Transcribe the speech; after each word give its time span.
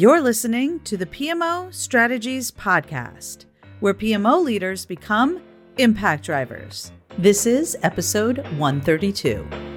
You're 0.00 0.22
listening 0.22 0.80
to 0.84 0.96
the 0.96 1.04
PMO 1.04 1.74
Strategies 1.74 2.50
Podcast, 2.50 3.44
where 3.80 3.92
PMO 3.92 4.42
leaders 4.42 4.86
become 4.86 5.42
impact 5.76 6.24
drivers. 6.24 6.90
This 7.18 7.44
is 7.44 7.76
episode 7.82 8.38
132. 8.56 9.69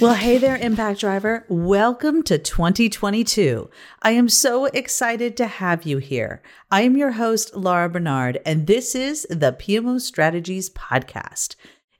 Well, 0.00 0.14
hey 0.14 0.38
there, 0.38 0.56
Impact 0.56 0.98
Driver. 0.98 1.44
Welcome 1.50 2.22
to 2.22 2.38
2022. 2.38 3.68
I 4.00 4.12
am 4.12 4.30
so 4.30 4.64
excited 4.64 5.36
to 5.36 5.46
have 5.46 5.82
you 5.82 5.98
here. 5.98 6.40
I 6.70 6.82
am 6.82 6.96
your 6.96 7.10
host, 7.12 7.54
Laura 7.54 7.86
Barnard, 7.90 8.40
and 8.46 8.66
this 8.66 8.94
is 8.94 9.26
the 9.28 9.52
PMO 9.52 10.00
Strategies 10.00 10.70
Podcast. 10.70 11.56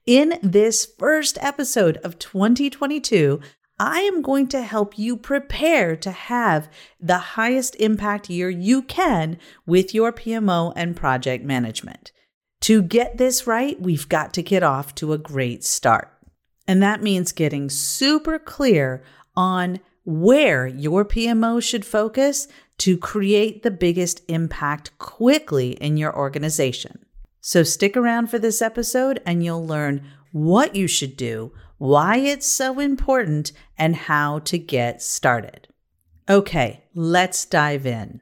In 0.07 0.39
this 0.43 0.87
first 0.99 1.37
episode 1.43 1.99
of 1.99 2.19
2022, 2.19 3.39
I 3.79 4.01
am 4.01 4.23
going 4.23 4.49
to 4.49 4.63
help 4.63 4.99
you 4.99 5.19
prepare 5.19 5.95
to 5.97 6.11
have 6.11 6.71
the 6.99 7.19
highest 7.19 7.77
impact 7.77 8.31
year 8.31 8.49
you 8.49 8.81
can 8.81 9.37
with 9.67 9.93
your 9.93 10.11
PMO 10.11 10.73
and 10.75 10.97
project 10.97 11.45
management. 11.45 12.13
To 12.63 12.81
get 12.81 13.19
this 13.19 13.47
right, 13.47 13.79
we've 13.79 14.09
got 14.09 14.33
to 14.35 14.43
get 14.43 14.63
off 14.63 14.95
to 14.95 15.13
a 15.13 15.19
great 15.19 15.65
start. 15.65 16.11
And 16.71 16.81
that 16.85 17.03
means 17.03 17.33
getting 17.33 17.69
super 17.69 18.39
clear 18.39 19.03
on 19.35 19.81
where 20.05 20.69
your 20.69 21.05
PMO 21.05 21.61
should 21.61 21.85
focus 21.85 22.47
to 22.79 22.97
create 22.97 23.65
the 23.65 23.73
biggest 23.73 24.23
impact 24.29 24.97
quickly 24.97 25.73
in 25.73 25.97
your 25.97 26.17
organization. 26.17 27.05
So 27.41 27.65
stick 27.65 27.97
around 27.97 28.29
for 28.29 28.39
this 28.39 28.63
episode 28.63 29.21
and 29.27 29.45
you'll 29.45 29.67
learn 29.67 30.07
what 30.31 30.77
you 30.77 30.87
should 30.87 31.17
do, 31.17 31.53
why 31.79 32.19
it's 32.19 32.47
so 32.47 32.79
important, 32.79 33.51
and 33.77 33.97
how 33.97 34.39
to 34.39 34.57
get 34.57 35.03
started. 35.03 35.67
Okay, 36.29 36.85
let's 36.95 37.47
dive 37.47 37.85
in. 37.85 38.21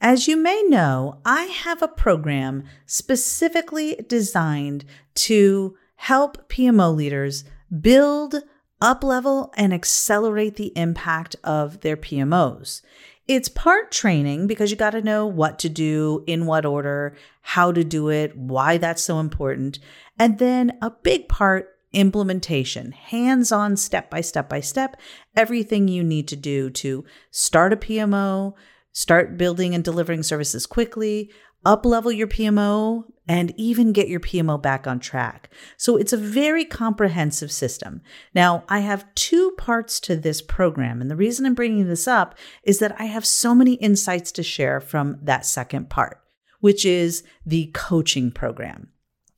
As 0.00 0.28
you 0.28 0.36
may 0.36 0.62
know, 0.68 1.20
I 1.24 1.46
have 1.46 1.82
a 1.82 1.88
program 1.88 2.62
specifically 2.86 3.96
designed 4.06 4.84
to 5.16 5.76
help 6.00 6.48
PMO 6.48 6.96
leaders 6.96 7.44
build, 7.78 8.34
uplevel, 8.82 9.50
and 9.54 9.74
accelerate 9.74 10.56
the 10.56 10.72
impact 10.74 11.36
of 11.44 11.82
their 11.82 11.96
PMOs. 11.96 12.80
It's 13.28 13.50
part 13.50 13.92
training 13.92 14.46
because 14.46 14.70
you 14.70 14.78
got 14.78 14.90
to 14.90 15.02
know 15.02 15.26
what 15.26 15.58
to 15.58 15.68
do, 15.68 16.24
in 16.26 16.46
what 16.46 16.64
order, 16.64 17.16
how 17.42 17.70
to 17.70 17.84
do 17.84 18.08
it, 18.08 18.34
why 18.34 18.78
that's 18.78 19.02
so 19.02 19.20
important. 19.20 19.78
And 20.18 20.38
then 20.38 20.78
a 20.80 20.90
big 20.90 21.28
part 21.28 21.68
implementation, 21.92 22.92
hands 22.92 23.52
on, 23.52 23.76
step 23.76 24.08
by 24.08 24.22
step 24.22 24.48
by 24.48 24.60
step, 24.60 24.96
everything 25.36 25.86
you 25.86 26.02
need 26.02 26.28
to 26.28 26.36
do 26.36 26.70
to 26.70 27.04
start 27.30 27.74
a 27.74 27.76
PMO, 27.76 28.54
start 28.92 29.36
building 29.36 29.74
and 29.74 29.84
delivering 29.84 30.22
services 30.22 30.66
quickly, 30.66 31.30
up 31.64 31.84
level 31.84 32.10
your 32.10 32.26
PMO, 32.26 33.04
and 33.30 33.54
even 33.56 33.92
get 33.92 34.08
your 34.08 34.18
PMO 34.18 34.60
back 34.60 34.88
on 34.88 34.98
track. 34.98 35.50
So 35.76 35.96
it's 35.96 36.12
a 36.12 36.16
very 36.16 36.64
comprehensive 36.64 37.52
system. 37.52 38.02
Now, 38.34 38.64
I 38.68 38.80
have 38.80 39.06
two 39.14 39.52
parts 39.52 40.00
to 40.00 40.16
this 40.16 40.42
program. 40.42 41.00
And 41.00 41.08
the 41.08 41.14
reason 41.14 41.46
I'm 41.46 41.54
bringing 41.54 41.86
this 41.86 42.08
up 42.08 42.36
is 42.64 42.80
that 42.80 43.00
I 43.00 43.04
have 43.04 43.24
so 43.24 43.54
many 43.54 43.74
insights 43.74 44.32
to 44.32 44.42
share 44.42 44.80
from 44.80 45.16
that 45.22 45.46
second 45.46 45.88
part, 45.90 46.20
which 46.58 46.84
is 46.84 47.22
the 47.46 47.70
coaching 47.72 48.32
program. 48.32 48.88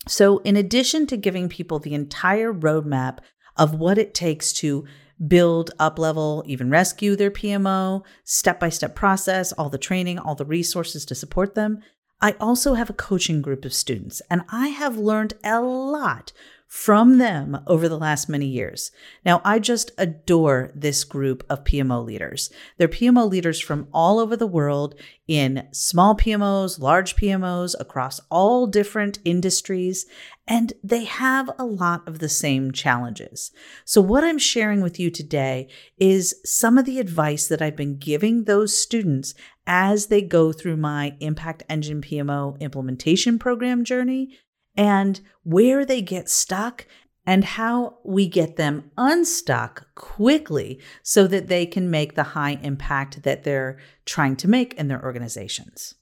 So, 0.09 0.39
in 0.39 0.57
addition 0.57 1.07
to 1.09 1.19
giving 1.19 1.51
people 1.51 1.79
the 1.79 1.93
entire 1.93 2.51
roadmap 2.51 3.19
of 3.59 3.75
what 3.75 3.99
it 3.99 4.15
takes 4.15 4.55
to 4.55 4.87
build, 5.29 5.71
up 5.79 5.99
level, 5.99 6.43
even 6.47 6.71
rescue 6.71 7.15
their 7.15 7.31
PMO, 7.31 8.07
step 8.25 8.59
by 8.59 8.71
step 8.71 8.95
process, 8.95 9.53
all 9.53 9.69
the 9.69 9.77
training, 9.77 10.19
all 10.19 10.35
the 10.35 10.47
resources 10.47 11.05
to 11.05 11.15
support 11.15 11.55
them, 11.55 11.83
I 12.23 12.37
also 12.39 12.75
have 12.75 12.89
a 12.89 12.95
coaching 12.95 13.43
group 13.43 13.65
of 13.65 13.75
students, 13.75 14.23
and 14.31 14.43
I 14.49 14.69
have 14.69 14.97
learned 14.97 15.35
a 15.43 15.61
lot 15.61 16.33
from 16.73 17.19
them 17.19 17.63
over 17.67 17.87
the 17.87 17.99
last 17.99 18.31
many 18.31 18.47
years. 18.47 18.91
Now, 19.27 19.43
I 19.45 19.59
just 19.59 19.93
adore 19.99 20.73
this 20.75 21.05
group 21.05 21.45
of 21.51 21.65
PMO 21.65 22.03
leaders. 22.03 22.51
They're 22.79 22.89
PMO 22.89 23.31
leaders 23.31 23.61
from 23.61 23.89
all 23.93 24.19
over 24.19 24.39
the 24.39 24.47
world 24.47 24.95
in 25.29 25.69
small 25.71 26.17
PMOs, 26.17 26.81
large 26.81 27.15
PMOs, 27.15 27.75
across 27.79 28.21
all 28.31 28.67
different 28.67 29.19
industries, 29.23 30.07
and 30.49 30.73
they 30.83 31.05
have 31.05 31.51
a 31.59 31.67
lot 31.67 32.09
of 32.09 32.21
the 32.21 32.31
same 32.31 32.73
challenges. 32.73 33.51
So, 33.85 34.01
what 34.01 34.25
I'm 34.25 34.39
sharing 34.39 34.81
with 34.81 34.99
you 34.99 35.11
today 35.11 35.69
is 35.99 36.35
some 36.43 36.79
of 36.79 36.87
the 36.87 37.01
advice 37.01 37.49
that 37.49 37.61
I've 37.61 37.77
been 37.77 37.99
giving 37.99 38.45
those 38.45 38.75
students 38.75 39.35
as 39.67 40.07
they 40.07 40.23
go 40.23 40.53
through 40.53 40.79
my 40.79 41.17
Impact 41.21 41.65
Engine 41.69 42.01
PMO 42.01 42.59
implementation 42.61 43.39
program 43.39 43.85
journey 43.85 44.39
and 44.77 45.21
where 45.43 45.85
they 45.85 46.03
get 46.03 46.29
stuck 46.29 46.87
and 47.27 47.45
how 47.45 47.99
we 48.05 48.27
get 48.27 48.57
them 48.57 48.91
unstuck 48.97 49.87
quickly 49.95 50.81
so 51.03 51.27
that 51.27 51.49
they 51.49 51.67
can 51.67 51.91
make 51.91 52.15
the 52.15 52.23
high 52.23 52.59
impact 52.63 53.23
that 53.23 53.45
they're 53.45 53.79
trying 54.05 54.37
to 54.37 54.49
make 54.49 54.75
in 54.75 54.89
their 54.89 55.03
organizations. 55.03 55.95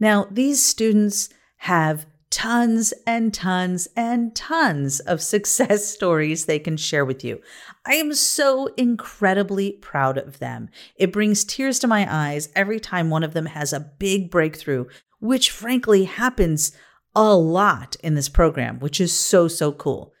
Now, 0.00 0.26
these 0.30 0.62
students 0.62 1.28
have 1.58 2.06
tons 2.30 2.92
and 3.06 3.32
tons 3.32 3.88
and 3.96 4.34
tons 4.34 5.00
of 5.00 5.22
success 5.34 5.86
stories 5.86 6.46
they 6.46 6.58
can 6.58 6.76
share 6.76 7.04
with 7.04 7.22
you. 7.24 7.40
I 7.86 7.94
am 7.94 8.14
so 8.14 8.66
incredibly 8.76 9.72
proud 9.72 10.18
of 10.18 10.38
them. 10.38 10.70
It 10.96 11.12
brings 11.12 11.44
tears 11.44 11.78
to 11.80 11.86
my 11.86 12.06
eyes 12.10 12.48
every 12.54 12.80
time 12.80 13.10
one 13.10 13.22
of 13.22 13.34
them 13.34 13.46
has 13.46 13.72
a 13.72 13.80
big 13.80 14.30
breakthrough, 14.30 14.86
which 15.20 15.50
frankly 15.50 16.04
happens 16.04 16.72
a 17.16 17.34
lot 17.34 17.96
in 18.04 18.14
this 18.14 18.28
program, 18.28 18.78
which 18.78 19.00
is 19.00 19.12
so, 19.12 19.48
so 19.48 19.72
cool. 19.72 20.12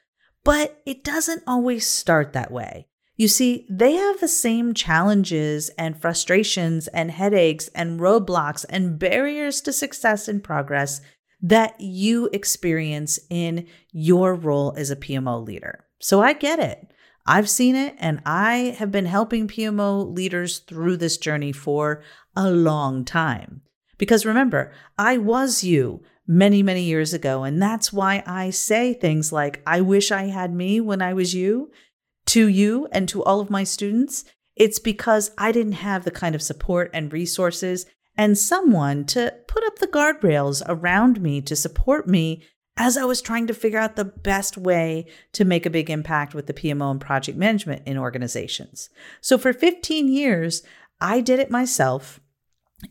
But 0.42 0.80
it 0.86 1.04
doesn't 1.04 1.42
always 1.46 1.86
start 1.86 2.32
that 2.32 2.50
way. 2.50 2.88
You 3.16 3.28
see, 3.28 3.66
they 3.70 3.94
have 3.94 4.20
the 4.20 4.28
same 4.28 4.74
challenges 4.74 5.68
and 5.78 6.00
frustrations 6.00 6.88
and 6.88 7.10
headaches 7.10 7.68
and 7.68 8.00
roadblocks 8.00 8.64
and 8.68 8.98
barriers 8.98 9.60
to 9.62 9.72
success 9.72 10.26
and 10.26 10.42
progress 10.42 11.00
that 11.40 11.78
you 11.80 12.30
experience 12.32 13.18
in 13.30 13.66
your 13.92 14.34
role 14.34 14.74
as 14.76 14.90
a 14.90 14.96
PMO 14.96 15.44
leader. 15.46 15.84
So 16.00 16.22
I 16.22 16.32
get 16.32 16.58
it. 16.58 16.92
I've 17.26 17.50
seen 17.50 17.74
it 17.74 17.94
and 17.98 18.22
I 18.24 18.76
have 18.78 18.90
been 18.90 19.06
helping 19.06 19.48
PMO 19.48 20.14
leaders 20.14 20.60
through 20.60 20.96
this 20.98 21.18
journey 21.18 21.52
for 21.52 22.02
a 22.34 22.50
long 22.50 23.04
time. 23.04 23.62
Because 23.98 24.26
remember, 24.26 24.72
I 24.98 25.18
was 25.18 25.64
you 25.64 26.02
many, 26.26 26.62
many 26.62 26.82
years 26.82 27.14
ago. 27.14 27.44
And 27.44 27.62
that's 27.62 27.92
why 27.92 28.22
I 28.26 28.50
say 28.50 28.94
things 28.94 29.32
like, 29.32 29.62
I 29.66 29.80
wish 29.80 30.10
I 30.10 30.24
had 30.24 30.52
me 30.52 30.80
when 30.80 31.00
I 31.00 31.14
was 31.14 31.34
you 31.34 31.70
to 32.26 32.48
you 32.48 32.88
and 32.92 33.08
to 33.08 33.22
all 33.22 33.40
of 33.40 33.50
my 33.50 33.64
students. 33.64 34.24
It's 34.56 34.78
because 34.78 35.30
I 35.38 35.52
didn't 35.52 35.72
have 35.72 36.04
the 36.04 36.10
kind 36.10 36.34
of 36.34 36.42
support 36.42 36.90
and 36.92 37.12
resources 37.12 37.86
and 38.16 38.36
someone 38.36 39.04
to 39.04 39.34
put 39.46 39.64
up 39.64 39.78
the 39.78 39.86
guardrails 39.86 40.62
around 40.66 41.20
me 41.20 41.40
to 41.42 41.54
support 41.54 42.08
me 42.08 42.42
as 42.76 42.96
I 42.96 43.04
was 43.04 43.22
trying 43.22 43.46
to 43.46 43.54
figure 43.54 43.78
out 43.78 43.96
the 43.96 44.04
best 44.04 44.58
way 44.58 45.06
to 45.32 45.44
make 45.44 45.64
a 45.64 45.70
big 45.70 45.88
impact 45.88 46.34
with 46.34 46.46
the 46.46 46.54
PMO 46.54 46.90
and 46.90 47.00
project 47.00 47.38
management 47.38 47.82
in 47.86 47.96
organizations. 47.96 48.90
So 49.20 49.38
for 49.38 49.52
15 49.52 50.08
years, 50.08 50.62
I 51.00 51.20
did 51.20 51.38
it 51.38 51.50
myself 51.50 52.20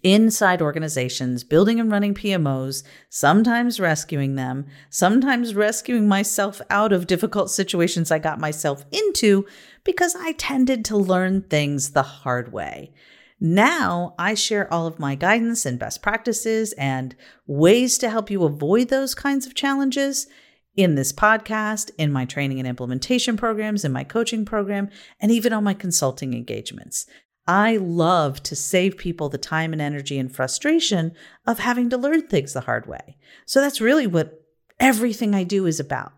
inside 0.02 0.62
organizations, 0.62 1.44
building 1.44 1.80
and 1.80 1.92
running 1.92 2.14
PMOs, 2.14 2.84
sometimes 3.10 3.80
rescuing 3.80 4.36
them, 4.36 4.66
sometimes 4.90 5.54
rescuing 5.54 6.08
myself 6.08 6.62
out 6.70 6.92
of 6.92 7.08
difficult 7.08 7.52
situations 7.52 8.12
I 8.12 8.20
got 8.20 8.40
myself 8.40 8.86
into 8.92 9.46
because 9.84 10.16
I 10.16 10.32
tended 10.34 10.86
to 10.86 10.98
learn 10.98 11.44
things 11.44 11.92
the 11.92 12.04
hard 12.04 12.52
way. 12.52 12.92
Now 13.40 14.16
I 14.18 14.34
share 14.34 14.72
all 14.74 14.88
of 14.88 14.98
my 14.98 15.14
guidance 15.14 15.66
and 15.66 15.78
best 15.78 16.02
practices 16.02 16.74
and 16.74 17.16
ways 17.46 17.98
to 18.00 18.10
help 18.10 18.32
you 18.32 18.44
avoid 18.44 18.90
those 18.90 19.14
kinds 19.14 19.46
of 19.46 19.56
challenges 19.56 20.28
in 20.76 20.96
this 20.96 21.14
podcast, 21.14 21.92
in 21.98 22.12
my 22.12 22.26
training 22.26 22.60
and 22.60 22.68
implementation 22.68 23.38
programs, 23.38 23.86
in 23.86 23.92
my 23.92 24.04
coaching 24.04 24.46
program, 24.46 24.90
and 25.20 25.32
even 25.32 25.54
on 25.54 25.64
my 25.64 25.74
consulting 25.74 26.34
engagements. 26.34 27.06
I 27.48 27.78
love 27.78 28.42
to 28.44 28.56
save 28.56 28.98
people 28.98 29.30
the 29.30 29.38
time 29.38 29.72
and 29.72 29.82
energy 29.82 30.18
and 30.18 30.34
frustration 30.34 31.14
of 31.46 31.60
having 31.60 31.90
to 31.92 31.98
learn 31.98 32.28
things 32.28 32.54
the 32.54 32.62
hard 32.62 32.88
way. 32.88 33.18
So 33.46 33.62
that's 33.62 33.82
really 33.82 34.08
what 34.08 34.44
everything 34.80 35.36
I 35.36 35.44
do 35.44 35.66
is 35.66 35.80
about. 35.80 36.14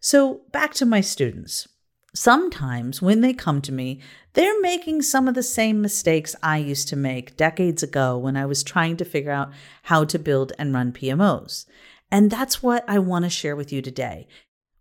So 0.00 0.42
back 0.52 0.74
to 0.74 0.86
my 0.86 1.00
students. 1.00 1.68
Sometimes 2.14 3.02
when 3.02 3.20
they 3.20 3.34
come 3.34 3.60
to 3.62 3.72
me, 3.72 4.00
they're 4.32 4.60
making 4.60 5.02
some 5.02 5.28
of 5.28 5.34
the 5.34 5.42
same 5.42 5.82
mistakes 5.82 6.34
I 6.42 6.58
used 6.58 6.88
to 6.88 6.96
make 6.96 7.36
decades 7.36 7.82
ago 7.82 8.16
when 8.16 8.36
I 8.36 8.46
was 8.46 8.62
trying 8.62 8.96
to 8.96 9.04
figure 9.04 9.32
out 9.32 9.52
how 9.84 10.04
to 10.04 10.18
build 10.18 10.52
and 10.58 10.72
run 10.72 10.92
PMOs. 10.92 11.66
And 12.10 12.30
that's 12.30 12.62
what 12.62 12.84
I 12.88 12.98
want 12.98 13.24
to 13.24 13.30
share 13.30 13.54
with 13.54 13.72
you 13.72 13.82
today. 13.82 14.28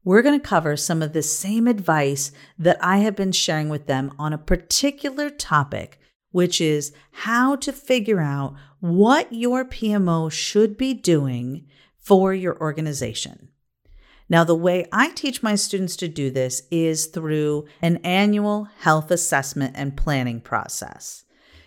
We're 0.06 0.22
going 0.22 0.40
to 0.40 0.48
cover 0.48 0.78
some 0.78 1.02
of 1.02 1.14
the 1.14 1.24
same 1.24 1.68
advice 1.68 2.32
that 2.60 2.78
I 2.80 3.00
have 3.00 3.16
been 3.16 3.32
sharing 3.32 3.70
with 3.70 3.88
them 3.88 4.14
on 4.20 4.34
a 4.34 4.38
particular 4.38 5.32
topic, 5.32 6.00
which 6.32 6.62
is 6.62 6.94
how 7.12 7.56
to 7.58 7.74
figure 7.74 8.22
out 8.22 8.54
what 8.80 9.34
your 9.34 9.66
PMO 9.66 10.32
should 10.32 10.78
be 10.78 10.94
doing 10.94 11.66
for 11.98 12.36
your 12.36 12.56
organization. 12.62 13.50
Now, 14.30 14.44
the 14.44 14.56
way 14.56 14.86
I 14.92 15.10
teach 15.10 15.42
my 15.42 15.56
students 15.56 15.96
to 15.98 16.08
do 16.08 16.30
this 16.30 16.62
is 16.70 17.08
through 17.08 17.66
an 17.82 17.98
annual 17.98 18.66
health 18.82 19.10
assessment 19.10 19.74
and 19.76 19.98
planning 19.98 20.40
process. 20.40 21.24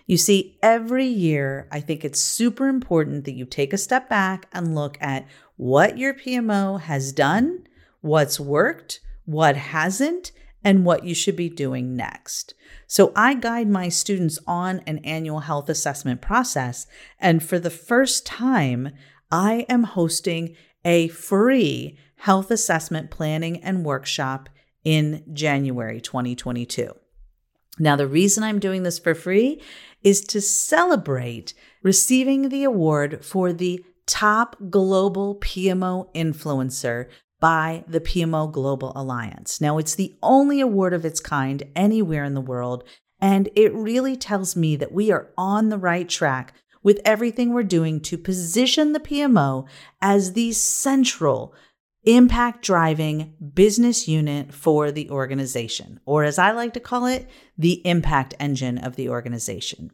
You 0.07 0.17
see, 0.17 0.59
every 0.63 1.07
year, 1.07 1.67
I 1.73 1.81
think 1.81 2.05
it's 2.05 2.21
super 2.21 2.69
important 2.69 3.25
that 3.25 3.35
you 3.35 3.45
take 3.45 3.73
a 3.73 3.79
step 3.79 4.09
back 4.09 4.47
and 4.53 4.77
look 4.77 4.97
at 5.01 5.27
what 5.57 5.99
your 5.99 6.15
PMO 6.15 6.81
has 6.81 7.13
done, 7.13 7.65
what's 8.01 8.39
worked, 8.39 9.01
what 9.25 9.57
hasn't, 9.57 10.33
and 10.65 10.85
what 10.85 11.05
you 11.05 11.15
should 11.15 11.37
be 11.37 11.49
doing 11.49 11.97
next. 11.97 12.55
So 12.87 13.13
I 13.15 13.35
guide 13.35 13.69
my 13.69 13.89
students 13.89 14.39
on 14.47 14.81
an 14.87 14.99
annual 14.99 15.41
health 15.41 15.69
assessment 15.69 16.21
process. 16.21 16.87
And 17.19 17.43
for 17.43 17.59
the 17.59 17.71
first 17.71 18.27
time, 18.27 18.91
I 19.31 19.67
am 19.69 19.85
hosting 19.85 20.57
a 20.85 21.09
free 21.09 21.99
health 22.17 22.51
assessment 22.51 23.11
planning 23.11 23.63
and 23.63 23.85
workshop 23.85 24.49
in 24.85 25.25
January 25.33 26.01
2022. 26.01 26.93
Now, 27.79 27.95
the 27.95 28.09
reason 28.09 28.43
I'm 28.43 28.59
doing 28.59 28.83
this 28.83 28.99
for 28.99 29.15
free 29.15 29.63
is 30.03 30.21
to 30.23 30.41
celebrate 30.41 31.55
receiving 31.83 32.49
the 32.49 32.65
award 32.65 33.25
for 33.25 33.53
the 33.53 33.85
top 34.07 34.57
global 34.71 35.37
PMO 35.37 36.13
influencer 36.15 37.09
by 37.41 37.85
the 37.87 38.01
PMO 38.01 38.51
Global 38.51 38.93
Alliance. 38.97 39.61
Now, 39.61 39.79
it's 39.79 39.95
the 39.95 40.17
only 40.23 40.61
award 40.61 40.93
of 40.93 41.05
its 41.05 41.21
kind 41.21 41.63
anywhere 41.77 42.25
in 42.25 42.35
the 42.35 42.41
world, 42.41 42.85
and 43.21 43.49
it 43.55 43.73
really 43.75 44.17
tells 44.17 44.57
me 44.57 44.77
that 44.77 44.93
we 44.93 45.11
are 45.11 45.31
on 45.37 45.69
the 45.69 45.79
right 45.79 46.09
track 46.09 46.55
with 46.83 47.01
everything 47.05 47.53
we're 47.53 47.63
doing 47.63 48.01
to 48.01 48.17
position 48.17 48.93
the 48.93 49.01
PMO 49.01 49.67
as 50.01 50.33
the 50.33 50.53
central 50.53 51.55
impact 52.05 52.65
driving 52.65 53.35
business 53.55 54.09
unit 54.09 54.55
for 54.55 54.91
the 54.91 55.11
organization, 55.11 56.01
or 56.07 56.25
as 56.25 56.39
I 56.39 56.53
like 56.53 56.73
to 56.75 56.81
call 56.81 57.07
it, 57.07 57.29
the 57.57 57.87
impact 57.87 58.35
engine 58.41 58.79
of 58.79 58.97
the 58.97 59.09
organization. 59.09 59.91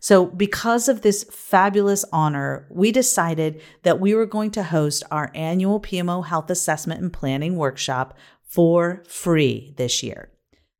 So, 0.00 0.26
because 0.26 0.88
of 0.88 1.02
this 1.02 1.24
fabulous 1.24 2.04
honor, 2.12 2.66
we 2.70 2.92
decided 2.92 3.60
that 3.82 4.00
we 4.00 4.14
were 4.14 4.26
going 4.26 4.50
to 4.52 4.62
host 4.62 5.02
our 5.10 5.30
annual 5.34 5.80
PMO 5.80 6.24
Health 6.26 6.50
Assessment 6.50 7.00
and 7.00 7.12
Planning 7.12 7.56
Workshop 7.56 8.16
for 8.42 9.02
free 9.06 9.74
this 9.76 10.02
year. 10.02 10.30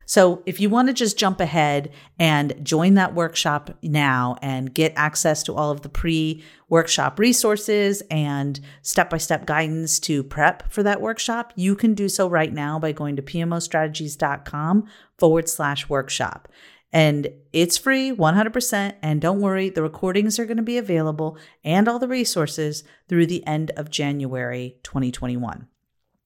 So, 0.08 0.42
if 0.46 0.58
you 0.58 0.70
want 0.70 0.88
to 0.88 0.94
just 0.94 1.18
jump 1.18 1.38
ahead 1.38 1.90
and 2.18 2.54
join 2.62 2.94
that 2.94 3.14
workshop 3.14 3.76
now 3.82 4.36
and 4.40 4.72
get 4.72 4.94
access 4.96 5.42
to 5.42 5.54
all 5.54 5.70
of 5.70 5.82
the 5.82 5.90
pre 5.90 6.42
workshop 6.70 7.18
resources 7.18 8.02
and 8.10 8.58
step 8.80 9.10
by 9.10 9.18
step 9.18 9.44
guidance 9.44 10.00
to 10.00 10.22
prep 10.22 10.72
for 10.72 10.82
that 10.82 11.02
workshop, 11.02 11.52
you 11.56 11.76
can 11.76 11.92
do 11.92 12.08
so 12.08 12.26
right 12.26 12.54
now 12.54 12.78
by 12.78 12.92
going 12.92 13.16
to 13.16 13.22
pmostrategies.com 13.22 14.86
forward 15.18 15.46
slash 15.46 15.90
workshop. 15.90 16.48
And 16.92 17.28
it's 17.52 17.76
free 17.76 18.10
100%. 18.12 18.94
And 19.02 19.20
don't 19.20 19.40
worry, 19.40 19.68
the 19.68 19.82
recordings 19.82 20.38
are 20.38 20.46
going 20.46 20.56
to 20.56 20.62
be 20.62 20.78
available 20.78 21.36
and 21.62 21.88
all 21.88 21.98
the 21.98 22.08
resources 22.08 22.84
through 23.08 23.26
the 23.26 23.46
end 23.46 23.70
of 23.76 23.90
January 23.90 24.78
2021. 24.82 25.68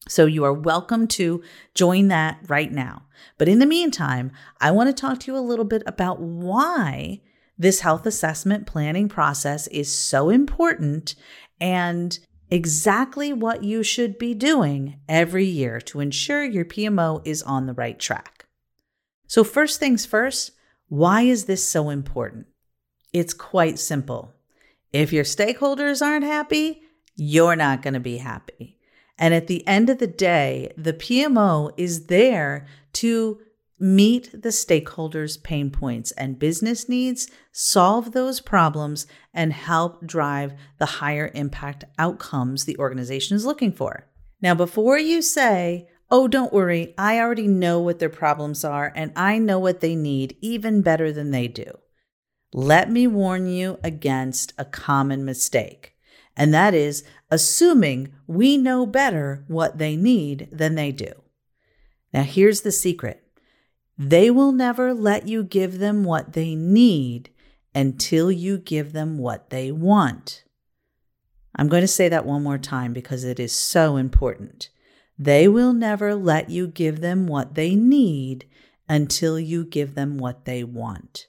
So 0.09 0.27
you 0.27 0.45
are 0.45 0.53
welcome 0.53 1.07
to 1.09 1.43
join 1.75 2.09
that 2.09 2.41
right 2.49 2.73
now. 2.73 3.05
But 3.39 3.49
in 3.49 3.61
the 3.61 3.67
meantime, 3.67 4.33
I 4.61 4.73
want 4.73 4.89
to 4.89 5.01
talk 5.01 5.21
to 5.21 5.33
you 5.33 5.39
a 5.39 5.41
little 5.41 5.65
bit 5.65 5.83
about 5.87 6.21
why 6.21 7.21
this 7.57 7.81
health 7.81 8.07
assessment 8.07 8.67
planning 8.67 9.09
process 9.09 9.69
is 9.69 9.91
so 9.91 10.29
important 10.29 11.15
and 11.61 12.19
exactly 12.51 13.33
what 13.33 13.63
you 13.63 13.83
should 13.83 14.19
be 14.19 14.35
doing 14.35 14.99
every 15.09 15.47
year 15.47 15.81
to 15.81 16.01
ensure 16.01 16.43
your 16.43 16.65
PMO 16.65 17.23
is 17.25 17.43
on 17.43 17.67
the 17.67 17.75
right 17.75 17.99
track. 17.99 18.42
So, 19.33 19.45
first 19.45 19.81
things 19.81 20.05
first, 20.05 20.51
why 20.91 21.23
is 21.23 21.47
this 21.47 21.67
so 21.67 21.89
important? 21.89 22.49
It's 23.15 23.33
quite 23.33 23.79
simple. 23.79 24.35
If 24.93 25.11
your 25.11 25.25
stakeholders 25.25 26.05
aren't 26.05 26.27
happy, 26.27 26.83
you're 27.17 27.57
not 27.57 27.81
going 27.81 27.95
to 27.95 27.99
be 27.99 28.19
happy. 28.19 28.77
And 29.17 29.33
at 29.33 29.47
the 29.47 29.67
end 29.67 29.89
of 29.89 29.97
the 29.97 30.07
day, 30.07 30.71
the 30.77 30.93
PMO 30.93 31.73
is 31.79 32.09
there 32.09 32.67
to 32.93 33.41
meet 33.79 34.31
the 34.33 34.51
stakeholders' 34.51 35.43
pain 35.43 35.71
points 35.71 36.11
and 36.11 36.39
business 36.39 36.87
needs, 36.87 37.27
solve 37.53 38.13
those 38.13 38.39
problems, 38.39 39.07
and 39.33 39.55
help 39.55 40.07
drive 40.07 40.53
the 40.77 41.01
higher 41.01 41.31
impact 41.33 41.85
outcomes 41.99 42.67
the 42.67 42.77
organization 42.77 43.35
is 43.35 43.47
looking 43.47 43.73
for. 43.73 44.07
Now, 44.43 44.55
before 44.55 44.99
you 44.99 45.23
say, 45.23 45.89
oh, 46.13 46.29
don't 46.29 46.53
worry, 46.53 46.95
I 46.99 47.19
already 47.19 47.49
know 47.49 47.81
what 47.81 47.99
their 47.99 48.11
problems 48.11 48.65
are 48.65 48.93
and 48.95 49.13
I 49.17 49.39
know 49.39 49.59
what 49.59 49.81
they 49.81 49.97
need 49.97 50.37
even 50.43 50.83
better 50.83 51.11
than 51.11 51.31
they 51.31 51.49
do. 51.49 51.79
Let 52.53 52.91
me 52.91 53.07
warn 53.07 53.49
you 53.49 53.79
against 53.83 54.53
a 54.59 54.67
common 54.67 55.25
mistake 55.25 55.93
and 56.37 56.53
that 56.53 56.75
is 56.75 57.03
assuming 57.31 58.13
we 58.27 58.57
know 58.57 58.87
better 58.87 59.45
what 59.49 59.79
they 59.79 59.97
need 59.97 60.49
than 60.53 60.75
they 60.75 60.93
do. 60.93 61.13
Now, 62.13 62.23
here's 62.23 62.61
the 62.61 62.73
secret 62.73 63.19
they 63.99 64.31
will 64.31 64.53
never 64.53 64.93
let 64.95 65.29
you 65.29 65.45
give 65.45 65.79
them 65.79 66.05
what 66.05 66.33
they 66.33 66.55
need 66.55 67.31
until 67.75 68.31
you 68.31 68.59
give 68.59 68.93
them 68.93 69.19
what 69.19 69.51
they 69.51 69.71
want. 69.71 70.45
I'm 71.55 71.69
going 71.69 71.83
to 71.83 71.89
say 71.89 72.09
that 72.09 72.27
one 72.27 72.43
more 72.43 72.59
time 72.59 72.93
because 72.93 73.25
it 73.25 73.39
is 73.39 73.53
so 73.53 73.97
important. 73.97 74.71
They 75.19 75.47
will 75.49 75.73
never 75.73 76.15
let 76.15 76.51
you 76.51 76.67
give 76.67 77.01
them 77.01 77.27
what 77.27 77.55
they 77.55 77.75
need 77.75 78.47
until 78.89 79.39
you 79.39 79.65
give 79.65 79.95
them 79.95 80.19
what 80.19 80.45
they 80.45 80.65
want. 80.65 81.27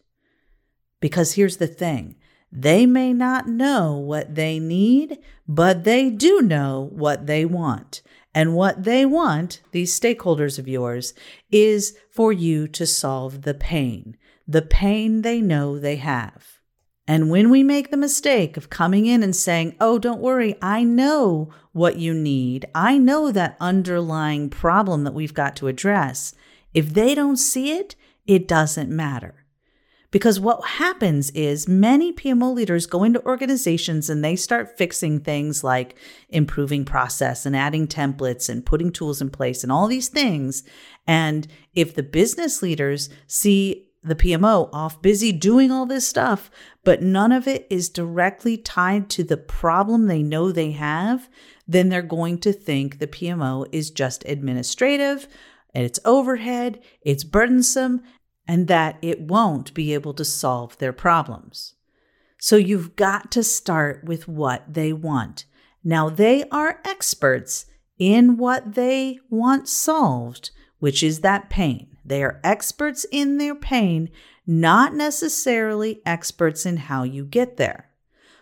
Because 0.99 1.33
here's 1.33 1.57
the 1.57 1.67
thing 1.67 2.15
they 2.51 2.85
may 2.85 3.13
not 3.13 3.47
know 3.47 3.97
what 3.97 4.35
they 4.35 4.59
need, 4.59 5.17
but 5.47 5.83
they 5.83 6.09
do 6.09 6.41
know 6.41 6.89
what 6.93 7.25
they 7.25 7.45
want. 7.45 8.01
And 8.35 8.55
what 8.55 8.83
they 8.83 9.05
want, 9.05 9.61
these 9.71 9.97
stakeholders 9.97 10.57
of 10.57 10.67
yours, 10.67 11.13
is 11.51 11.97
for 12.09 12.31
you 12.31 12.67
to 12.69 12.85
solve 12.85 13.43
the 13.43 13.53
pain, 13.53 14.17
the 14.47 14.61
pain 14.61 15.21
they 15.21 15.41
know 15.41 15.77
they 15.77 15.97
have. 15.97 16.59
And 17.07 17.29
when 17.29 17.49
we 17.49 17.63
make 17.63 17.91
the 17.91 17.97
mistake 17.97 18.55
of 18.55 18.69
coming 18.69 19.05
in 19.05 19.23
and 19.23 19.35
saying, 19.35 19.75
Oh, 19.79 19.99
don't 19.99 20.21
worry, 20.21 20.55
I 20.61 20.83
know 20.83 21.51
what 21.73 21.97
you 21.97 22.13
need, 22.13 22.65
I 22.73 22.97
know 22.97 23.31
that 23.31 23.57
underlying 23.59 24.49
problem 24.49 25.03
that 25.03 25.13
we've 25.13 25.33
got 25.33 25.55
to 25.57 25.67
address, 25.67 26.33
if 26.73 26.93
they 26.93 27.13
don't 27.13 27.37
see 27.37 27.71
it, 27.77 27.95
it 28.25 28.47
doesn't 28.47 28.89
matter. 28.89 29.43
Because 30.11 30.39
what 30.39 30.63
happens 30.63 31.31
is 31.31 31.67
many 31.67 32.13
PMO 32.13 32.53
leaders 32.53 32.85
go 32.85 33.03
into 33.03 33.25
organizations 33.25 34.11
and 34.11 34.23
they 34.23 34.35
start 34.35 34.77
fixing 34.77 35.19
things 35.19 35.63
like 35.63 35.95
improving 36.29 36.85
process 36.85 37.47
and 37.47 37.55
adding 37.55 37.87
templates 37.87 38.47
and 38.47 38.63
putting 38.63 38.91
tools 38.91 39.21
in 39.21 39.31
place 39.31 39.63
and 39.63 39.71
all 39.71 39.87
these 39.87 40.09
things. 40.09 40.61
And 41.07 41.47
if 41.73 41.95
the 41.95 42.03
business 42.03 42.61
leaders 42.61 43.09
see 43.25 43.87
the 44.03 44.15
PMO 44.15 44.69
off 44.73 45.01
busy 45.01 45.31
doing 45.31 45.71
all 45.71 45.85
this 45.85 46.07
stuff, 46.07 46.51
but 46.83 47.01
none 47.01 47.31
of 47.31 47.47
it 47.47 47.65
is 47.69 47.89
directly 47.89 48.57
tied 48.57 49.09
to 49.11 49.23
the 49.23 49.37
problem 49.37 50.07
they 50.07 50.21
know 50.21 50.51
they 50.51 50.71
have, 50.71 51.29
then 51.67 51.89
they're 51.89 52.01
going 52.01 52.37
to 52.39 52.51
think 52.51 52.99
the 52.99 53.07
PMO 53.07 53.67
is 53.71 53.89
just 53.89 54.23
administrative 54.25 55.27
and 55.73 55.85
it's 55.85 55.99
overhead, 56.05 56.81
it's 57.01 57.23
burdensome, 57.23 58.01
and 58.47 58.67
that 58.67 58.97
it 59.01 59.21
won't 59.21 59.73
be 59.73 59.93
able 59.93 60.13
to 60.13 60.25
solve 60.25 60.77
their 60.77 60.93
problems. 60.93 61.75
So 62.37 62.57
you've 62.57 62.95
got 62.95 63.31
to 63.31 63.43
start 63.43 64.03
with 64.03 64.27
what 64.27 64.73
they 64.73 64.91
want. 64.91 65.45
Now, 65.83 66.09
they 66.09 66.43
are 66.49 66.81
experts 66.83 67.65
in 67.97 68.37
what 68.37 68.75
they 68.75 69.19
want 69.29 69.69
solved, 69.69 70.51
which 70.79 71.01
is 71.01 71.21
that 71.21 71.49
pain. 71.49 71.92
They 72.05 72.23
are 72.23 72.39
experts 72.43 73.05
in 73.11 73.37
their 73.37 73.55
pain, 73.55 74.09
not 74.45 74.93
necessarily 74.93 76.01
experts 76.05 76.65
in 76.65 76.77
how 76.77 77.03
you 77.03 77.25
get 77.25 77.57
there. 77.57 77.89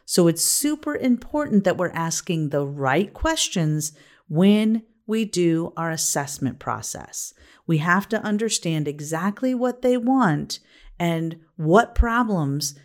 So 0.06 0.28
it's 0.28 0.44
super 0.44 0.96
important 0.96 1.64
that 1.64 1.78
we're 1.78 1.92
asking 1.92 2.50
the 2.50 2.66
right 2.66 3.14
questions 3.14 3.94
when 4.28 4.84
we 5.06 5.26
do 5.26 5.74
our 5.78 5.92
assessment 5.92 6.60
process. 6.60 7.34
We 7.68 7.80
have 7.80 8.10
to 8.10 8.22
understand 8.22 8.88
exactly 8.88 9.54
what 9.54 9.82
they 9.82 9.98
want 9.98 10.60
and 11.00 11.40
what 11.56 11.96
problems 11.96 12.76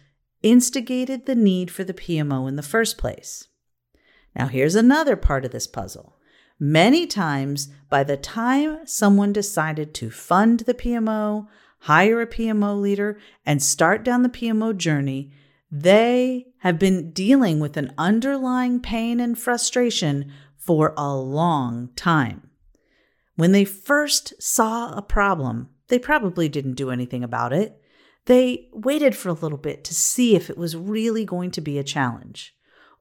instigated 0.43 1.27
the 1.27 1.35
need 1.35 1.71
for 1.71 1.85
the 1.85 1.95
PMO 1.95 2.49
in 2.49 2.57
the 2.57 2.63
first 2.63 2.99
place. 2.99 3.49
Now, 4.35 4.49
here's 4.49 4.75
another 4.75 5.17
part 5.17 5.45
of 5.45 5.51
this 5.51 5.67
puzzle. 5.67 6.16
Many 6.59 7.07
times, 7.07 7.69
by 7.91 8.03
the 8.03 8.17
time 8.17 8.87
someone 8.87 9.33
decided 9.33 9.93
to 9.95 10.11
fund 10.11 10.61
the 10.61 10.73
PMO, 10.73 11.49
hire 11.81 12.23
a 12.23 12.27
PMO 12.27 12.81
leader, 12.81 13.19
and 13.45 13.63
start 13.63 14.03
down 14.03 14.23
the 14.23 14.31
PMO 14.31 14.75
journey, 14.75 15.31
they 15.71 16.47
have 16.61 16.79
been 16.79 17.11
dealing 17.13 17.61
with 17.61 17.77
an 17.77 17.93
underlying 17.99 18.81
pain 18.81 19.21
and 19.21 19.39
frustration 19.39 20.33
for 20.57 20.95
a 20.97 21.15
long 21.15 21.91
time. 21.95 22.49
When 23.35 23.53
they 23.53 23.67
first 23.67 24.33
saw 24.43 24.97
a 24.97 25.03
problem, 25.03 25.69
they 25.89 25.99
probably 25.99 26.49
didn't 26.49 26.75
do 26.75 26.91
anything 26.91 27.23
about 27.23 27.53
it. 27.53 27.79
They 28.25 28.71
waited 28.73 29.15
for 29.15 29.29
a 29.29 29.35
little 29.35 29.59
bit 29.59 29.85
to 29.85 29.95
see 29.95 30.35
if 30.35 30.49
it 30.49 30.57
was 30.57 30.75
really 30.75 31.27
going 31.27 31.51
to 31.53 31.61
be 31.61 31.79
a 31.79 31.85
challenge. 31.85 32.56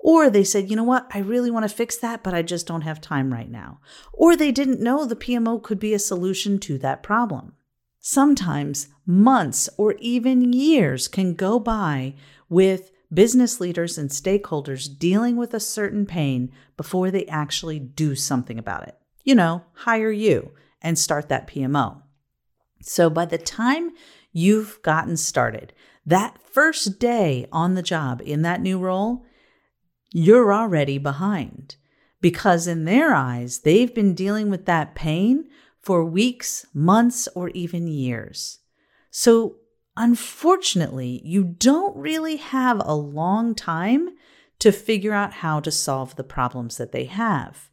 Or 0.07 0.29
they 0.29 0.43
said, 0.43 0.69
you 0.69 0.75
know 0.75 0.83
what, 0.83 1.07
I 1.15 1.17
really 1.17 1.49
want 1.49 1.63
to 1.63 1.75
fix 1.75 1.97
that, 1.97 2.21
but 2.21 2.35
I 2.35 2.43
just 2.43 2.67
don't 2.67 2.81
have 2.81 3.01
time 3.01 3.33
right 3.33 3.49
now. 3.49 3.79
Or 4.13 4.35
they 4.35 4.51
didn't 4.51 4.79
know 4.79 5.03
the 5.03 5.15
PMO 5.15 5.59
could 5.63 5.79
be 5.79 5.95
a 5.95 5.99
solution 5.99 6.59
to 6.59 6.77
that 6.77 7.01
problem. 7.01 7.53
Sometimes 8.01 8.89
months 9.07 9.67
or 9.77 9.93
even 9.93 10.53
years 10.53 11.07
can 11.07 11.33
go 11.33 11.57
by 11.57 12.13
with 12.49 12.91
business 13.11 13.59
leaders 13.59 13.97
and 13.97 14.11
stakeholders 14.11 14.95
dealing 14.95 15.37
with 15.37 15.55
a 15.55 15.59
certain 15.59 16.05
pain 16.05 16.51
before 16.77 17.09
they 17.09 17.25
actually 17.25 17.79
do 17.79 18.13
something 18.13 18.59
about 18.59 18.87
it. 18.87 18.95
You 19.23 19.33
know, 19.33 19.63
hire 19.73 20.11
you 20.11 20.51
and 20.83 20.99
start 20.99 21.29
that 21.29 21.47
PMO. 21.47 22.03
So 22.79 23.09
by 23.09 23.25
the 23.25 23.39
time 23.39 23.89
you've 24.31 24.79
gotten 24.83 25.17
started, 25.17 25.73
that 26.05 26.37
first 26.43 26.99
day 26.99 27.47
on 27.51 27.73
the 27.73 27.81
job 27.81 28.21
in 28.23 28.43
that 28.43 28.61
new 28.61 28.77
role, 28.77 29.25
you're 30.17 30.53
already 30.53 30.97
behind 30.97 31.75
because 32.21 32.67
in 32.67 32.85
their 32.85 33.13
eyes, 33.13 33.59
they've 33.59 33.93
been 33.93 34.13
dealing 34.13 34.49
with 34.49 34.65
that 34.65 34.95
pain 34.95 35.43
for 35.81 36.05
weeks, 36.05 36.65
months, 36.73 37.27
or 37.35 37.49
even 37.49 37.85
years. 37.85 38.59
So, 39.11 39.57
unfortunately, 39.97 41.21
you 41.25 41.43
don't 41.43 41.97
really 41.97 42.37
have 42.37 42.81
a 42.85 42.95
long 42.95 43.55
time 43.55 44.11
to 44.59 44.71
figure 44.71 45.11
out 45.11 45.33
how 45.33 45.59
to 45.59 45.69
solve 45.69 46.15
the 46.15 46.23
problems 46.23 46.77
that 46.77 46.93
they 46.93 47.03
have 47.05 47.69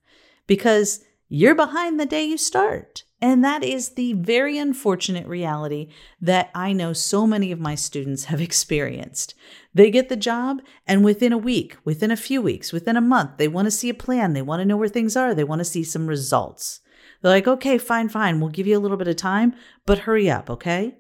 because 0.49 1.05
you're 1.29 1.55
behind 1.55 2.01
the 2.01 2.07
day 2.07 2.25
you 2.25 2.37
start. 2.37 3.05
And 3.23 3.45
that 3.45 3.63
is 3.63 3.91
the 3.91 4.15
very 4.15 4.59
unfortunate 4.59 5.29
reality 5.29 5.89
that 6.21 6.51
I 6.57 6.73
know 6.73 6.93
so 6.93 7.25
many 7.25 7.53
of 7.53 7.61
my 7.61 7.77
students 7.77 8.25
have 8.25 8.41
experienced. 8.49 9.35
They 9.73 9.93
get 9.93 10.09
the 10.09 10.17
job, 10.17 10.61
and 10.89 11.05
within 11.05 11.33
a 11.33 11.39
week, 11.39 11.77
within 11.85 12.11
a 12.11 12.17
few 12.17 12.43
weeks, 12.43 12.73
within 12.73 12.97
a 12.97 13.01
month, 13.01 13.39
they 13.39 13.47
want 13.47 13.67
to 13.67 13.71
see 13.71 13.89
a 13.89 13.95
plan. 13.95 14.33
They 14.33 14.43
want 14.43 14.61
to 14.61 14.67
know 14.67 14.77
where 14.77 14.89
things 14.89 15.17
are. 15.17 15.35
They 15.35 15.45
want 15.45 15.61
to 15.61 15.65
see 15.65 15.85
some 15.85 16.09
results. 16.09 16.81
They're 17.23 17.31
like, 17.31 17.47
okay, 17.47 17.79
fine, 17.79 18.09
fine. 18.09 18.41
We'll 18.41 18.51
give 18.51 18.67
you 18.67 18.77
a 18.77 18.81
little 18.81 18.97
bit 18.97 19.07
of 19.07 19.15
time, 19.15 19.55
but 19.87 20.01
hurry 20.01 20.29
up, 20.29 20.51
okay? 20.51 20.97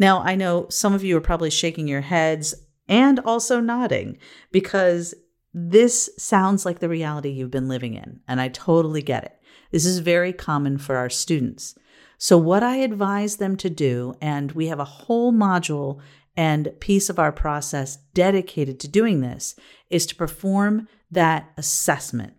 Now, 0.00 0.22
I 0.22 0.34
know 0.34 0.66
some 0.68 0.94
of 0.94 1.04
you 1.04 1.16
are 1.16 1.22
probably 1.22 1.50
shaking 1.50 1.86
your 1.86 2.00
heads 2.00 2.54
and 2.88 3.20
also 3.20 3.60
nodding 3.60 4.18
because 4.50 5.14
this 5.54 6.10
sounds 6.18 6.66
like 6.66 6.80
the 6.80 6.88
reality 6.88 7.30
you've 7.30 7.52
been 7.52 7.68
living 7.68 7.94
in, 7.94 8.20
and 8.26 8.40
I 8.40 8.48
totally 8.48 9.00
get 9.00 9.24
it. 9.24 9.40
This 9.70 9.84
is 9.84 9.98
very 9.98 10.32
common 10.32 10.78
for 10.78 10.96
our 10.96 11.10
students. 11.10 11.74
So, 12.18 12.38
what 12.38 12.62
I 12.62 12.76
advise 12.76 13.36
them 13.36 13.56
to 13.58 13.70
do, 13.70 14.14
and 14.20 14.52
we 14.52 14.68
have 14.68 14.80
a 14.80 14.84
whole 14.84 15.32
module 15.32 16.00
and 16.36 16.72
piece 16.80 17.10
of 17.10 17.18
our 17.18 17.32
process 17.32 17.96
dedicated 18.14 18.80
to 18.80 18.88
doing 18.88 19.20
this, 19.20 19.54
is 19.90 20.06
to 20.06 20.14
perform 20.14 20.88
that 21.10 21.50
assessment 21.56 22.34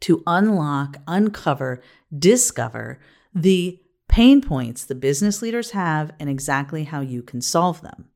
to 0.00 0.22
unlock, 0.26 0.98
uncover, 1.06 1.82
discover 2.16 3.00
the 3.34 3.80
pain 4.08 4.40
points 4.40 4.84
the 4.84 4.94
business 4.94 5.42
leaders 5.42 5.72
have 5.72 6.12
and 6.18 6.30
exactly 6.30 6.84
how 6.84 7.00
you 7.00 7.22
can 7.22 7.40
solve 7.40 7.82
them. 7.82 8.08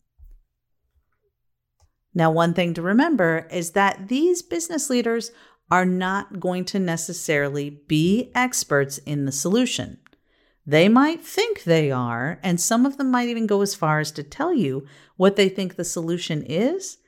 Now, 2.15 2.31
one 2.31 2.53
thing 2.53 2.75
to 2.75 2.83
remember 2.83 3.49
is 3.51 3.71
that 3.71 4.09
these 4.09 4.43
business 4.43 4.91
leaders 4.91 5.31
are 5.73 5.87
not 5.87 6.38
going 6.38 6.67
to 6.67 6.79
necessarily 6.79 7.71
be 7.71 8.31
experts 8.35 8.99
in 8.99 9.25
the 9.25 9.33
solution. 9.33 9.99
They 10.67 10.87
might 10.87 11.25
think 11.25 11.64
they 11.64 11.91
are, 11.91 12.38
and 12.43 12.61
some 12.61 12.85
of 12.85 12.99
them 12.99 13.11
might 13.11 13.31
even 13.31 13.47
go 13.47 13.62
as 13.62 13.75
far 13.75 13.99
as 13.99 14.12
to 14.12 14.23
tell 14.23 14.52
you 14.52 14.87
what 15.17 15.37
they 15.37 15.49
think 15.49 15.76
the 15.76 15.83
solution 15.85 16.43
is, 16.43 16.99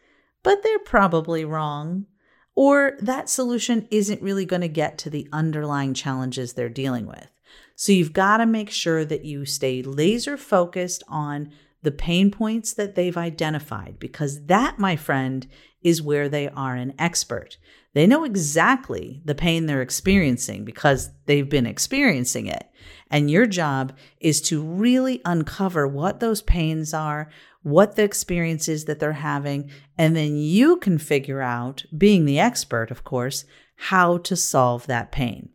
but 0.42 0.62
they're 0.62 0.78
probably 0.78 1.44
wrong. 1.44 2.06
Or 2.54 2.96
that 3.00 3.28
solution 3.28 3.86
isn't 3.90 4.22
really 4.22 4.46
going 4.46 4.62
to 4.62 4.68
get 4.68 4.96
to 4.98 5.10
the 5.10 5.28
underlying 5.30 5.92
challenges 5.92 6.54
they're 6.54 6.70
dealing 6.70 7.04
with. 7.04 7.28
So 7.76 7.92
you've 7.92 8.14
got 8.14 8.38
to 8.38 8.46
make 8.46 8.70
sure 8.70 9.04
that 9.04 9.26
you 9.26 9.44
stay 9.44 9.82
laser 9.82 10.38
focused 10.38 11.02
on 11.06 11.52
the 11.82 11.90
pain 11.92 12.30
points 12.30 12.72
that 12.72 12.94
they've 12.94 13.16
identified, 13.16 13.98
because 13.98 14.46
that, 14.46 14.78
my 14.78 14.96
friend, 14.96 15.46
is 15.82 16.00
where 16.00 16.30
they 16.30 16.48
are 16.48 16.76
an 16.76 16.94
expert. 16.98 17.58
They 17.94 18.06
know 18.06 18.24
exactly 18.24 19.22
the 19.24 19.36
pain 19.36 19.66
they're 19.66 19.80
experiencing 19.80 20.64
because 20.64 21.10
they've 21.26 21.48
been 21.48 21.66
experiencing 21.66 22.46
it. 22.46 22.68
And 23.10 23.30
your 23.30 23.46
job 23.46 23.96
is 24.20 24.40
to 24.42 24.62
really 24.62 25.22
uncover 25.24 25.86
what 25.86 26.18
those 26.18 26.42
pains 26.42 26.92
are, 26.92 27.30
what 27.62 27.94
the 27.94 28.02
experience 28.02 28.68
is 28.68 28.84
that 28.84 28.98
they're 28.98 29.12
having, 29.12 29.70
and 29.96 30.14
then 30.16 30.36
you 30.36 30.76
can 30.76 30.98
figure 30.98 31.40
out, 31.40 31.84
being 31.96 32.24
the 32.24 32.38
expert, 32.38 32.90
of 32.90 33.04
course, 33.04 33.44
how 33.76 34.18
to 34.18 34.36
solve 34.36 34.86
that 34.86 35.12
pain. 35.12 35.50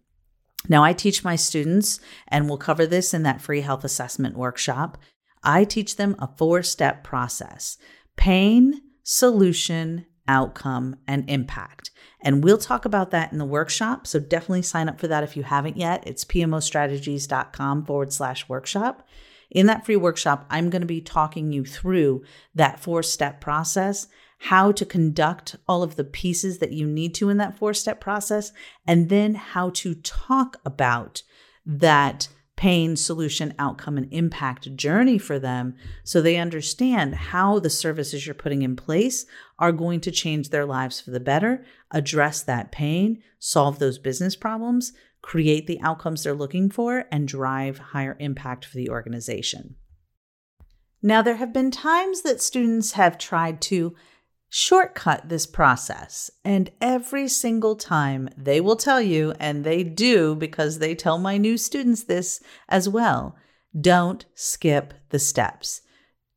Now, 0.68 0.84
I 0.84 0.94
teach 0.94 1.24
my 1.24 1.36
students, 1.36 2.00
and 2.28 2.48
we'll 2.48 2.58
cover 2.58 2.86
this 2.86 3.14
in 3.14 3.24
that 3.24 3.42
free 3.42 3.62
health 3.62 3.84
assessment 3.84 4.38
workshop. 4.38 4.98
I 5.44 5.64
teach 5.64 5.98
them 5.98 6.16
a 6.20 6.30
four 6.38 6.64
step 6.64 7.04
process 7.04 7.78
pain, 8.18 8.82
solution, 9.04 10.06
outcome, 10.30 10.96
and 11.08 11.30
impact. 11.30 11.92
And 12.22 12.44
we'll 12.44 12.58
talk 12.58 12.86
about 12.86 13.12
that 13.12 13.32
in 13.32 13.40
the 13.40 13.46
workshop. 13.46 14.06
So 14.06 14.20
definitely 14.20 14.62
sign 14.62 14.88
up 14.88 15.00
for 15.00 15.08
that 15.08 15.24
if 15.24 15.36
you 15.36 15.44
haven't 15.44 15.76
yet. 15.76 16.04
It's 16.06 16.24
pmostrategies.com 16.24 17.86
forward 17.86 18.14
slash 18.14 18.48
workshop. 18.48 19.06
In 19.50 19.66
that 19.66 19.86
free 19.86 19.96
workshop, 19.96 20.46
I'm 20.50 20.70
going 20.70 20.84
to 20.84 20.88
be 20.88 21.02
talking 21.02 21.52
you 21.52 21.66
through 21.66 22.24
that 22.54 22.80
four 22.80 23.02
step 23.02 23.42
process, 23.42 24.08
how 24.38 24.72
to 24.72 24.86
conduct 24.86 25.56
all 25.68 25.82
of 25.82 25.96
the 25.96 26.04
pieces 26.04 26.60
that 26.60 26.72
you 26.72 26.86
need 26.86 27.16
to 27.16 27.30
in 27.30 27.38
that 27.38 27.58
four 27.58 27.74
step 27.74 28.00
process, 28.00 28.52
and 28.86 29.10
then 29.10 29.34
how 29.34 29.72
to 29.72 29.96
talk 29.96 30.58
about 30.64 31.24
that 31.66 32.28
pain, 32.60 32.98
solution, 32.98 33.54
outcome, 33.58 33.98
and 33.98 34.12
impact 34.12 34.76
journey 34.76 35.18
for 35.18 35.40
them 35.40 35.74
so 36.04 36.22
they 36.22 36.36
understand 36.36 37.16
how 37.16 37.58
the 37.58 37.70
services 37.70 38.26
you're 38.26 38.36
putting 38.36 38.64
in 38.64 38.76
place 38.76 39.26
are 39.60 39.72
going 39.72 40.02
to 40.02 40.12
change 40.12 40.50
their 40.50 40.66
lives 40.66 41.00
for 41.00 41.12
the 41.12 41.20
better, 41.20 41.64
address 41.92 42.42
that 42.44 42.72
pain, 42.72 43.22
solve 43.38 43.80
those 43.80 44.00
business 44.00 44.36
problems, 44.36 44.94
create 45.22 45.68
the 45.68 45.80
outcomes 45.82 46.24
they're 46.24 46.34
looking 46.34 46.70
for, 46.70 47.06
and 47.12 47.28
drive 47.28 47.78
higher 47.78 48.16
impact 48.20 48.66
for 48.66 48.78
the 48.78 48.90
organization. 48.90 49.76
Now, 51.02 51.22
there 51.22 51.36
have 51.36 51.54
been 51.54 51.72
times 51.72 52.22
that 52.24 52.42
students 52.42 52.94
have 52.94 53.18
tried 53.18 53.62
to 53.64 53.96
shortcut 54.50 55.30
this 55.30 55.46
process. 55.46 56.32
And 56.44 56.72
every 56.82 57.28
single 57.28 57.76
time 57.76 58.30
they 58.36 58.60
will 58.60 58.76
tell 58.76 59.02
you, 59.02 59.34
and 59.40 59.64
they 59.64 59.84
do 59.84 60.36
because 60.36 60.80
they 60.80 60.96
tell 60.96 61.20
my 61.20 61.38
new 61.38 61.58
students 61.58 62.04
this 62.04 62.42
as 62.68 62.90
well 62.90 63.36
don't 63.80 64.26
skip 64.34 64.96
the 65.10 65.20
steps. 65.20 65.82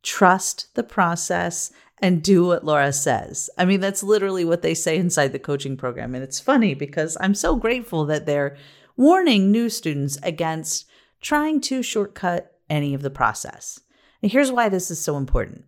Trust 0.03 0.67
the 0.75 0.83
process 0.83 1.71
and 2.03 2.21
do 2.21 2.45
what 2.45 2.65
Laura 2.65 2.91
says. 2.91 3.49
I 3.57 3.63
mean, 3.63 3.79
that's 3.79 4.03
literally 4.03 4.43
what 4.43 4.61
they 4.61 4.73
say 4.73 4.97
inside 4.97 5.31
the 5.31 5.39
coaching 5.39 5.77
program. 5.77 6.13
And 6.13 6.21
it's 6.21 6.39
funny 6.39 6.73
because 6.73 7.15
I'm 7.21 7.33
so 7.33 7.55
grateful 7.55 8.05
that 8.07 8.25
they're 8.25 8.57
warning 8.97 9.51
new 9.51 9.69
students 9.69 10.17
against 10.21 10.85
trying 11.21 11.61
to 11.61 11.81
shortcut 11.81 12.57
any 12.69 12.93
of 12.93 13.03
the 13.03 13.09
process. 13.09 13.79
And 14.21 14.29
here's 14.29 14.51
why 14.51 14.67
this 14.67 14.91
is 14.91 14.99
so 14.99 15.15
important 15.15 15.63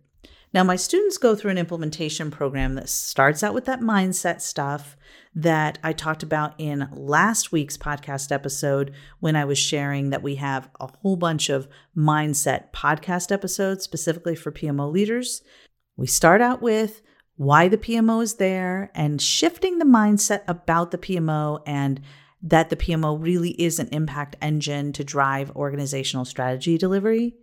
now, 0.56 0.64
my 0.64 0.76
students 0.76 1.18
go 1.18 1.34
through 1.34 1.50
an 1.50 1.58
implementation 1.58 2.30
program 2.30 2.76
that 2.76 2.88
starts 2.88 3.42
out 3.42 3.52
with 3.52 3.66
that 3.66 3.80
mindset 3.80 4.40
stuff 4.40 4.96
that 5.34 5.78
I 5.84 5.92
talked 5.92 6.22
about 6.22 6.54
in 6.56 6.88
last 6.92 7.52
week's 7.52 7.76
podcast 7.76 8.32
episode 8.32 8.94
when 9.20 9.36
I 9.36 9.44
was 9.44 9.58
sharing 9.58 10.08
that 10.08 10.22
we 10.22 10.36
have 10.36 10.70
a 10.80 10.88
whole 11.02 11.16
bunch 11.16 11.50
of 11.50 11.68
mindset 11.94 12.72
podcast 12.72 13.30
episodes 13.30 13.84
specifically 13.84 14.34
for 14.34 14.50
PMO 14.50 14.90
leaders. 14.90 15.42
We 15.96 16.06
start 16.06 16.40
out 16.40 16.60
with 16.62 17.02
why 17.36 17.68
the 17.68 17.78
PMO 17.78 18.22
is 18.22 18.34
there 18.34 18.90
and 18.94 19.20
shifting 19.20 19.78
the 19.78 19.84
mindset 19.84 20.42
about 20.48 20.90
the 20.90 20.98
PMO 20.98 21.62
and 21.66 22.00
that 22.42 22.70
the 22.70 22.76
PMO 22.76 23.22
really 23.22 23.50
is 23.60 23.78
an 23.78 23.88
impact 23.92 24.36
engine 24.40 24.92
to 24.92 25.04
drive 25.04 25.54
organizational 25.56 26.24
strategy 26.24 26.78
delivery. 26.78 27.36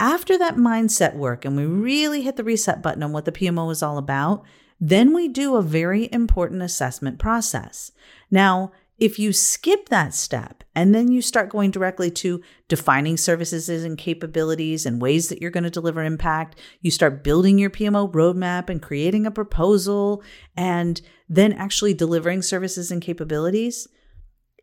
After 0.00 0.38
that 0.38 0.56
mindset 0.56 1.14
work 1.14 1.44
and 1.44 1.56
we 1.56 1.64
really 1.64 2.22
hit 2.22 2.36
the 2.36 2.44
reset 2.44 2.82
button 2.82 3.02
on 3.02 3.12
what 3.12 3.24
the 3.24 3.32
PMO 3.32 3.70
is 3.70 3.82
all 3.82 3.98
about, 3.98 4.44
Then 4.80 5.12
we 5.12 5.28
do 5.28 5.56
a 5.56 5.62
very 5.62 6.08
important 6.12 6.62
assessment 6.62 7.18
process. 7.18 7.90
Now, 8.30 8.72
if 8.98 9.18
you 9.18 9.32
skip 9.32 9.88
that 9.88 10.12
step 10.12 10.64
and 10.74 10.94
then 10.94 11.10
you 11.10 11.22
start 11.22 11.48
going 11.48 11.70
directly 11.70 12.10
to 12.10 12.42
defining 12.66 13.16
services 13.16 13.84
and 13.84 13.96
capabilities 13.96 14.84
and 14.84 15.00
ways 15.00 15.28
that 15.28 15.40
you're 15.40 15.52
going 15.52 15.64
to 15.64 15.70
deliver 15.70 16.02
impact, 16.02 16.58
you 16.80 16.90
start 16.90 17.22
building 17.22 17.58
your 17.58 17.70
PMO 17.70 18.10
roadmap 18.12 18.68
and 18.68 18.82
creating 18.82 19.24
a 19.24 19.30
proposal 19.30 20.22
and 20.56 21.00
then 21.28 21.52
actually 21.52 21.94
delivering 21.94 22.42
services 22.42 22.90
and 22.90 23.00
capabilities. 23.00 23.86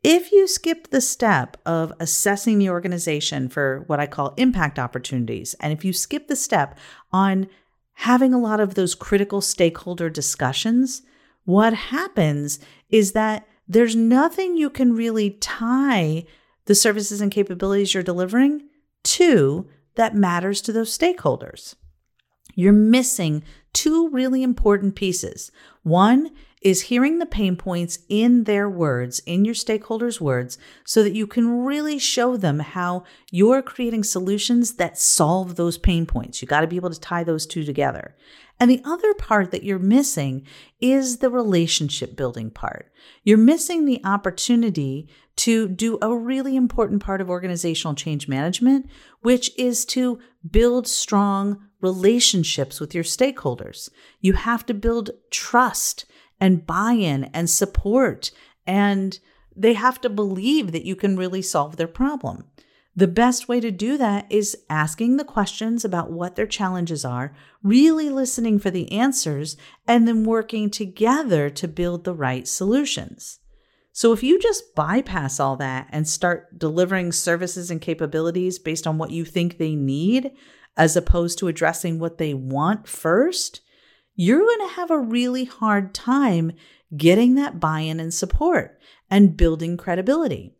If 0.03 0.31
you 0.31 0.47
skip 0.47 0.89
the 0.89 1.01
step 1.01 1.57
of 1.65 1.93
assessing 1.99 2.59
the 2.59 2.69
organization 2.69 3.47
for 3.47 3.85
what 3.87 3.99
I 3.99 4.05
call 4.05 4.33
impact 4.37 4.77
opportunities, 4.77 5.55
and 5.61 5.71
if 5.71 5.85
you 5.85 5.93
skip 5.93 6.27
the 6.27 6.35
step 6.35 6.77
on 7.11 7.47
having 7.99 8.33
a 8.33 8.39
lot 8.39 8.59
of 8.59 8.75
those 8.75 8.93
critical 8.93 9.39
stakeholder 9.41 10.09
discussions, 10.09 11.01
what 11.45 11.73
happens 11.73 12.59
is 12.89 13.13
that 13.13 13.47
there's 13.67 13.95
nothing 13.95 14.57
you 14.57 14.69
can 14.69 14.95
really 14.95 15.31
tie 15.31 16.25
the 16.65 16.75
services 16.75 17.21
and 17.21 17.31
capabilities 17.31 17.93
you're 17.93 18.03
delivering 18.03 18.63
to 19.03 19.67
that 19.95 20.15
matters 20.15 20.61
to 20.61 20.73
those 20.73 20.95
stakeholders. 20.95 21.75
You're 22.55 22.73
missing 22.73 23.43
two 23.73 24.09
really 24.09 24.43
important 24.43 24.95
pieces. 24.95 25.51
One 25.83 26.31
is 26.61 26.83
hearing 26.83 27.19
the 27.19 27.25
pain 27.25 27.55
points 27.55 27.99
in 28.09 28.45
their 28.45 28.69
words, 28.69 29.19
in 29.25 29.45
your 29.45 29.53
stakeholders' 29.53 30.19
words, 30.19 30.57
so 30.83 31.03
that 31.03 31.13
you 31.13 31.27
can 31.27 31.63
really 31.63 31.99
show 31.99 32.37
them 32.37 32.59
how 32.59 33.03
you're 33.31 33.61
creating 33.61 34.03
solutions 34.03 34.75
that 34.75 34.97
solve 34.97 35.55
those 35.55 35.77
pain 35.77 36.05
points. 36.05 36.41
You 36.41 36.47
got 36.47 36.61
to 36.61 36.67
be 36.67 36.75
able 36.75 36.89
to 36.89 36.99
tie 36.99 37.23
those 37.23 37.45
two 37.45 37.63
together. 37.63 38.15
And 38.59 38.71
the 38.71 38.81
other 38.85 39.13
part 39.13 39.51
that 39.51 39.63
you're 39.63 39.79
missing 39.79 40.47
is 40.79 41.17
the 41.17 41.29
relationship 41.29 42.15
building 42.15 42.49
part. 42.49 42.91
You're 43.23 43.37
missing 43.37 43.85
the 43.85 44.01
opportunity 44.05 45.09
to 45.37 45.67
do 45.67 45.97
a 46.01 46.15
really 46.15 46.55
important 46.55 47.03
part 47.03 47.19
of 47.19 47.29
organizational 47.29 47.95
change 47.95 48.27
management, 48.27 48.89
which 49.21 49.51
is 49.59 49.85
to 49.87 50.19
build 50.49 50.87
strong 50.87 51.67
relationships 51.81 52.79
with 52.79 52.95
your 52.95 53.03
stakeholders. 53.03 53.89
You 54.21 54.33
have 54.33 54.65
to 54.67 54.73
build 54.73 55.11
trust 55.29 56.05
and 56.39 56.65
buy 56.65 56.93
in 56.93 57.25
and 57.25 57.49
support. 57.49 58.31
And 58.67 59.19
they 59.55 59.73
have 59.73 60.01
to 60.01 60.09
believe 60.09 60.71
that 60.71 60.85
you 60.85 60.95
can 60.95 61.15
really 61.15 61.41
solve 61.41 61.77
their 61.77 61.87
problem. 61.87 62.45
The 62.97 63.07
best 63.07 63.49
way 63.49 63.59
to 63.59 63.71
do 63.71 63.97
that 63.97 64.25
is 64.29 64.57
asking 64.69 65.17
the 65.17 65.25
questions 65.25 65.83
about 65.83 66.11
what 66.11 66.37
their 66.37 66.47
challenges 66.47 67.03
are, 67.03 67.35
really 67.61 68.09
listening 68.09 68.57
for 68.57 68.71
the 68.71 68.89
answers, 68.91 69.57
and 69.85 70.07
then 70.07 70.23
working 70.23 70.69
together 70.69 71.49
to 71.49 71.67
build 71.67 72.05
the 72.05 72.13
right 72.13 72.47
solutions. 72.47 73.39
So 73.91 74.13
if 74.13 74.23
you 74.23 74.39
just 74.39 74.75
bypass 74.75 75.41
all 75.41 75.57
that 75.57 75.87
and 75.91 76.07
start 76.07 76.57
delivering 76.57 77.11
services 77.11 77.69
and 77.69 77.81
capabilities 77.81 78.59
based 78.59 78.87
on 78.87 78.97
what 78.97 79.11
you 79.11 79.25
think 79.25 79.57
they 79.57 79.75
need, 79.75 80.31
as 80.77 80.95
opposed 80.95 81.37
to 81.39 81.47
addressing 81.47 81.99
what 81.99 82.17
they 82.17 82.33
want 82.33 82.87
first, 82.87 83.61
you're 84.15 84.39
going 84.39 84.67
to 84.69 84.75
have 84.75 84.91
a 84.91 84.99
really 84.99 85.45
hard 85.45 85.93
time 85.93 86.53
getting 86.95 87.35
that 87.35 87.59
buy 87.59 87.81
in 87.81 87.99
and 87.99 88.13
support 88.13 88.79
and 89.09 89.37
building 89.37 89.77
credibility. 89.77 90.53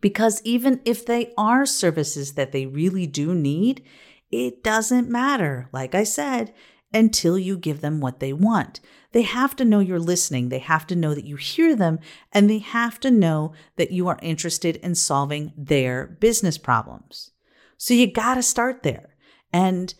Because 0.00 0.40
even 0.44 0.80
if 0.84 1.04
they 1.04 1.32
are 1.36 1.66
services 1.66 2.34
that 2.34 2.52
they 2.52 2.66
really 2.66 3.06
do 3.06 3.34
need, 3.34 3.82
it 4.30 4.62
doesn't 4.62 5.08
matter, 5.08 5.68
like 5.72 5.94
I 5.94 6.04
said, 6.04 6.54
until 6.92 7.38
you 7.38 7.56
give 7.56 7.80
them 7.80 8.00
what 8.00 8.20
they 8.20 8.32
want. 8.32 8.80
They 9.12 9.22
have 9.22 9.56
to 9.56 9.64
know 9.64 9.80
you're 9.80 9.98
listening. 9.98 10.48
They 10.48 10.60
have 10.60 10.86
to 10.88 10.96
know 10.96 11.14
that 11.14 11.24
you 11.24 11.36
hear 11.36 11.74
them, 11.74 11.98
and 12.32 12.48
they 12.48 12.58
have 12.58 13.00
to 13.00 13.10
know 13.10 13.52
that 13.76 13.90
you 13.90 14.06
are 14.08 14.18
interested 14.22 14.76
in 14.76 14.94
solving 14.94 15.52
their 15.56 16.06
business 16.06 16.58
problems. 16.58 17.32
So 17.76 17.94
you 17.94 18.10
got 18.10 18.34
to 18.34 18.42
start 18.42 18.82
there. 18.82 19.16
And 19.52 19.94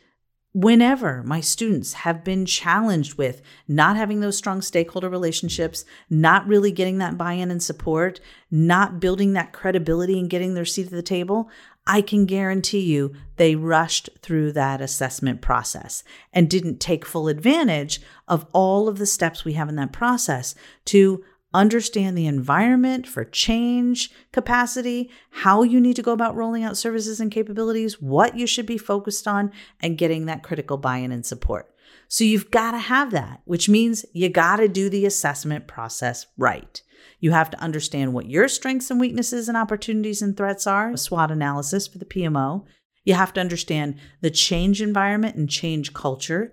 Whenever 0.53 1.23
my 1.23 1.41
students 1.41 1.93
have 1.93 2.25
been 2.25 2.45
challenged 2.45 3.15
with 3.15 3.41
not 3.69 3.97
having 3.97 4.19
those 4.19 4.37
strong 4.37 4.61
stakeholder 4.61 5.09
relationships, 5.09 5.85
not 6.09 6.47
really 6.49 6.73
getting 6.73 6.99
that 6.99 7.17
buy 7.17 7.35
in 7.35 7.53
and 7.53 7.63
support, 7.63 8.19
not 8.51 8.99
building 8.99 9.33
that 9.33 9.53
credibility 9.53 10.19
and 10.19 10.29
getting 10.29 10.55
their 10.55 10.65
seat 10.65 10.87
at 10.87 10.93
the 10.93 11.03
table, 11.03 11.49
I 11.87 12.03
can 12.03 12.27
guarantee 12.27 12.81
you 12.81 13.15
they 13.37 13.55
rushed 13.55 14.11
through 14.23 14.53
that 14.53 14.81
assessment 14.81 15.41
process 15.41 16.03
and 16.33 16.51
didn't 16.51 16.81
take 16.81 17.07
full 17.07 17.29
advantage 17.29 18.01
of 18.27 18.45
all 18.53 18.89
of 18.89 18.99
the 18.99 19.07
steps 19.07 19.45
we 19.45 19.53
have 19.53 19.69
in 19.69 19.77
that 19.77 19.93
process 19.93 20.57
to 20.87 21.25
understand 21.53 22.17
the 22.17 22.27
environment 22.27 23.07
for 23.07 23.25
change 23.25 24.11
capacity, 24.33 25.11
how 25.31 25.63
you 25.63 25.81
need 25.81 25.97
to 25.97 26.03
go 26.03 26.13
about 26.13 26.37
rolling 26.37 26.63
out 26.63 26.77
services 26.77 27.21
and 27.21 27.33
capabilities, 27.33 28.01
what 28.01 28.37
you 28.37 28.47
should 28.47 28.67
be 28.67 28.79
focused 28.79 29.27
on, 29.27 29.53
and 29.81 29.99
getting 29.99 30.27
that 30.27 30.43
critical 30.43 30.77
buy 30.77 30.99
in 30.99 31.13
and 31.13 31.27
support. 31.27 31.75
So 32.09 32.25
you've 32.25 32.51
got 32.51 32.73
to 32.73 32.79
have 32.79 33.13
that, 33.13 33.41
which 33.45 33.69
means 33.69 34.05
you 34.13 34.29
got 34.29 34.57
to 34.57 34.69
do 34.69 34.89
the 34.89 35.07
assessment 35.07 35.67
process 35.67 36.27
right. 36.37 36.83
You 37.21 37.33
have 37.33 37.51
to 37.51 37.61
understand 37.61 38.15
what 38.15 38.29
your 38.29 38.49
strengths 38.49 38.91
and 38.91 39.01
weaknesses 39.01 39.49
and 39.49 39.57
opportunities 39.57 40.23
and 40.23 40.37
threats 40.37 40.67
are, 40.67 40.91
a 40.91 40.99
SWOT 40.99 41.31
analysis 41.31 41.87
for 41.87 41.99
the 41.99 42.05
PMO. 42.05 42.65
You 43.05 43.15
have 43.15 43.33
to 43.35 43.41
understand 43.41 43.97
the 44.21 44.31
change 44.31 44.83
environment 44.83 45.37
and 45.37 45.49
change 45.49 45.95
culture. 45.95 46.53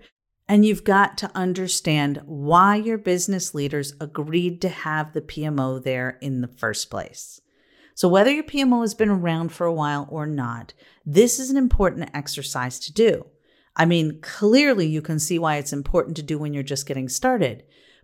And 0.50 0.66
you've 0.66 0.86
got 0.86 1.18
to 1.18 1.32
understand 1.36 2.22
why 2.26 2.78
your 2.78 2.98
business 2.98 3.54
leaders 3.54 3.94
agreed 4.00 4.62
to 4.62 4.70
have 4.70 5.12
the 5.12 5.22
PMO 5.22 5.84
there 5.84 6.18
in 6.22 6.42
the 6.42 6.48
first 6.48 6.90
place. 6.90 7.42
So, 7.96 8.08
whether 8.08 8.32
your 8.32 8.44
PMO 8.44 8.82
has 8.82 8.94
been 8.94 9.10
around 9.10 9.52
for 9.52 9.66
a 9.66 9.74
while 9.74 10.08
or 10.10 10.26
not, 10.26 10.74
this 11.06 11.40
is 11.40 11.50
an 11.50 11.58
important 11.58 12.12
exercise 12.14 12.80
to 12.82 12.94
do. 12.94 13.26
I 13.76 13.86
mean, 13.86 14.22
clearly 14.22 14.88
you 14.88 15.02
can 15.02 15.20
see 15.20 15.38
why 15.38 15.58
it's 15.58 15.74
important 15.74 16.16
to 16.18 16.24
do 16.24 16.38
when 16.38 16.54
you're 16.54 16.64
just 16.64 16.88
getting 16.88 17.10
started, 17.10 17.64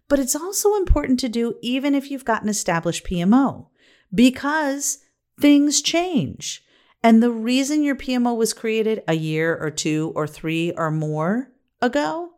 but 0.10 0.20
it's 0.20 0.36
also 0.36 0.76
important 0.76 1.20
to 1.22 1.30
do 1.30 1.56
even 1.62 1.96
if 1.96 2.12
you've 2.12 2.26
got 2.26 2.44
an 2.44 2.50
established 2.50 3.06
PMO 3.06 3.68
because 4.14 5.00
things 5.40 5.82
change. 5.82 6.64
And 7.02 7.22
the 7.22 7.32
reason 7.32 7.84
your 7.84 7.96
PMO 7.96 8.36
was 8.36 8.54
created 8.54 9.04
a 9.08 9.14
year 9.14 9.58
or 9.58 9.72
two 9.72 10.12
or 10.16 10.28
three 10.28 10.72
or 10.72 10.92
more 10.92 11.52
ago 11.82 12.33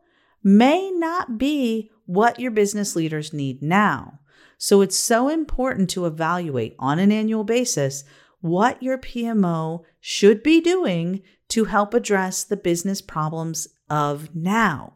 may 0.46 0.92
not 0.92 1.40
be 1.40 1.92
what 2.06 2.40
your 2.40 2.52
business 2.52 2.96
leaders 2.96 3.34
need 3.34 3.64
now. 3.64 4.20
So 4.60 4.82
it's 4.82 4.96
so 4.96 5.28
important 5.28 5.90
to 5.90 6.06
evaluate 6.06 6.76
on 6.78 7.00
an 7.00 7.12
annual 7.12 7.44
basis 7.44 8.04
what 8.42 8.82
your 8.82 9.00
PMO 9.00 9.84
should 10.00 10.44
be 10.44 10.62
doing 10.62 11.24
to 11.50 11.66
help 11.66 11.96
address 11.96 12.44
the 12.44 12.56
business 12.56 13.02
problems 13.02 13.68
of 13.90 14.36
now. 14.36 14.94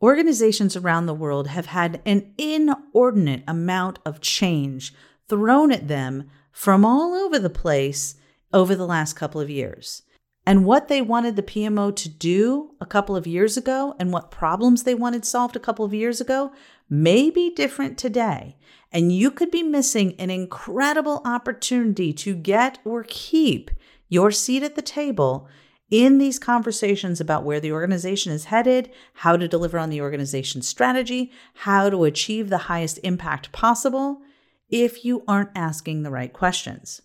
Organizations 0.00 0.76
around 0.76 1.06
the 1.06 1.14
world 1.14 1.48
have 1.48 1.66
had 1.66 2.00
an 2.06 2.32
inordinate 2.38 3.42
amount 3.48 3.98
of 4.06 4.20
change 4.20 4.94
thrown 5.28 5.72
at 5.72 5.88
them 5.88 6.30
from 6.52 6.84
all 6.84 7.12
over 7.12 7.40
the 7.40 7.50
place 7.50 8.14
over 8.52 8.76
the 8.76 8.86
last 8.86 9.14
couple 9.14 9.40
of 9.40 9.50
years 9.50 10.02
and 10.46 10.64
what 10.64 10.86
they 10.86 11.02
wanted 11.02 11.34
the 11.34 11.42
PMO 11.42 11.94
to 11.96 12.08
do 12.08 12.70
a 12.80 12.86
couple 12.86 13.16
of 13.16 13.26
years 13.26 13.56
ago 13.56 13.96
and 13.98 14.12
what 14.12 14.30
problems 14.30 14.84
they 14.84 14.94
wanted 14.94 15.24
solved 15.24 15.56
a 15.56 15.60
couple 15.60 15.84
of 15.84 15.92
years 15.92 16.20
ago 16.20 16.52
may 16.88 17.30
be 17.30 17.52
different 17.52 17.98
today. 17.98 18.56
And 18.92 19.12
you 19.12 19.32
could 19.32 19.50
be 19.50 19.64
missing 19.64 20.14
an 20.20 20.30
incredible 20.30 21.20
opportunity 21.24 22.12
to 22.12 22.36
get 22.36 22.78
or 22.84 23.04
keep 23.08 23.72
your 24.08 24.30
seat 24.30 24.62
at 24.62 24.76
the 24.76 24.82
table 24.82 25.48
in 25.90 26.18
these 26.18 26.38
conversations 26.38 27.20
about 27.20 27.44
where 27.44 27.60
the 27.60 27.72
organization 27.72 28.32
is 28.32 28.46
headed, 28.46 28.90
how 29.14 29.36
to 29.36 29.48
deliver 29.48 29.78
on 29.78 29.90
the 29.90 30.00
organization's 30.00 30.68
strategy, 30.68 31.32
how 31.54 31.90
to 31.90 32.04
achieve 32.04 32.50
the 32.50 32.58
highest 32.58 33.00
impact 33.02 33.50
possible 33.50 34.20
if 34.68 35.04
you 35.04 35.24
aren't 35.26 35.50
asking 35.56 36.02
the 36.02 36.10
right 36.10 36.32
questions. 36.32 37.02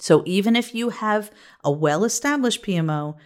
So 0.00 0.22
even 0.26 0.56
if 0.56 0.74
you 0.74 0.90
have 0.90 1.30
a 1.64 1.70
well 1.70 2.04
established 2.04 2.62
PMO, 2.62 3.16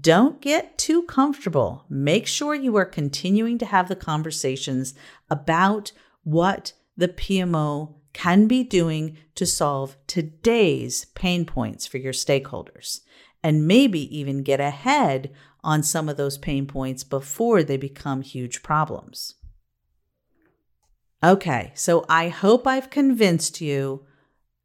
don't 0.00 0.40
get 0.40 0.78
too 0.78 1.02
comfortable. 1.02 1.84
Make 1.88 2.26
sure 2.26 2.54
you 2.54 2.76
are 2.76 2.86
continuing 2.86 3.58
to 3.58 3.66
have 3.66 3.88
the 3.88 3.96
conversations 3.96 4.94
about 5.30 5.92
what 6.22 6.72
the 6.96 7.08
PMO 7.08 7.94
can 8.12 8.46
be 8.46 8.62
doing 8.62 9.18
to 9.34 9.44
solve 9.44 9.96
today's 10.06 11.06
pain 11.14 11.44
points 11.44 11.86
for 11.86 11.98
your 11.98 12.12
stakeholders, 12.12 13.00
and 13.42 13.66
maybe 13.66 14.16
even 14.16 14.42
get 14.42 14.60
ahead 14.60 15.32
on 15.62 15.82
some 15.82 16.08
of 16.08 16.16
those 16.16 16.38
pain 16.38 16.66
points 16.66 17.04
before 17.04 17.62
they 17.62 17.76
become 17.76 18.22
huge 18.22 18.62
problems. 18.62 19.34
Okay, 21.22 21.72
so 21.74 22.04
I 22.08 22.28
hope 22.28 22.66
I've 22.66 22.90
convinced 22.90 23.60
you 23.60 24.06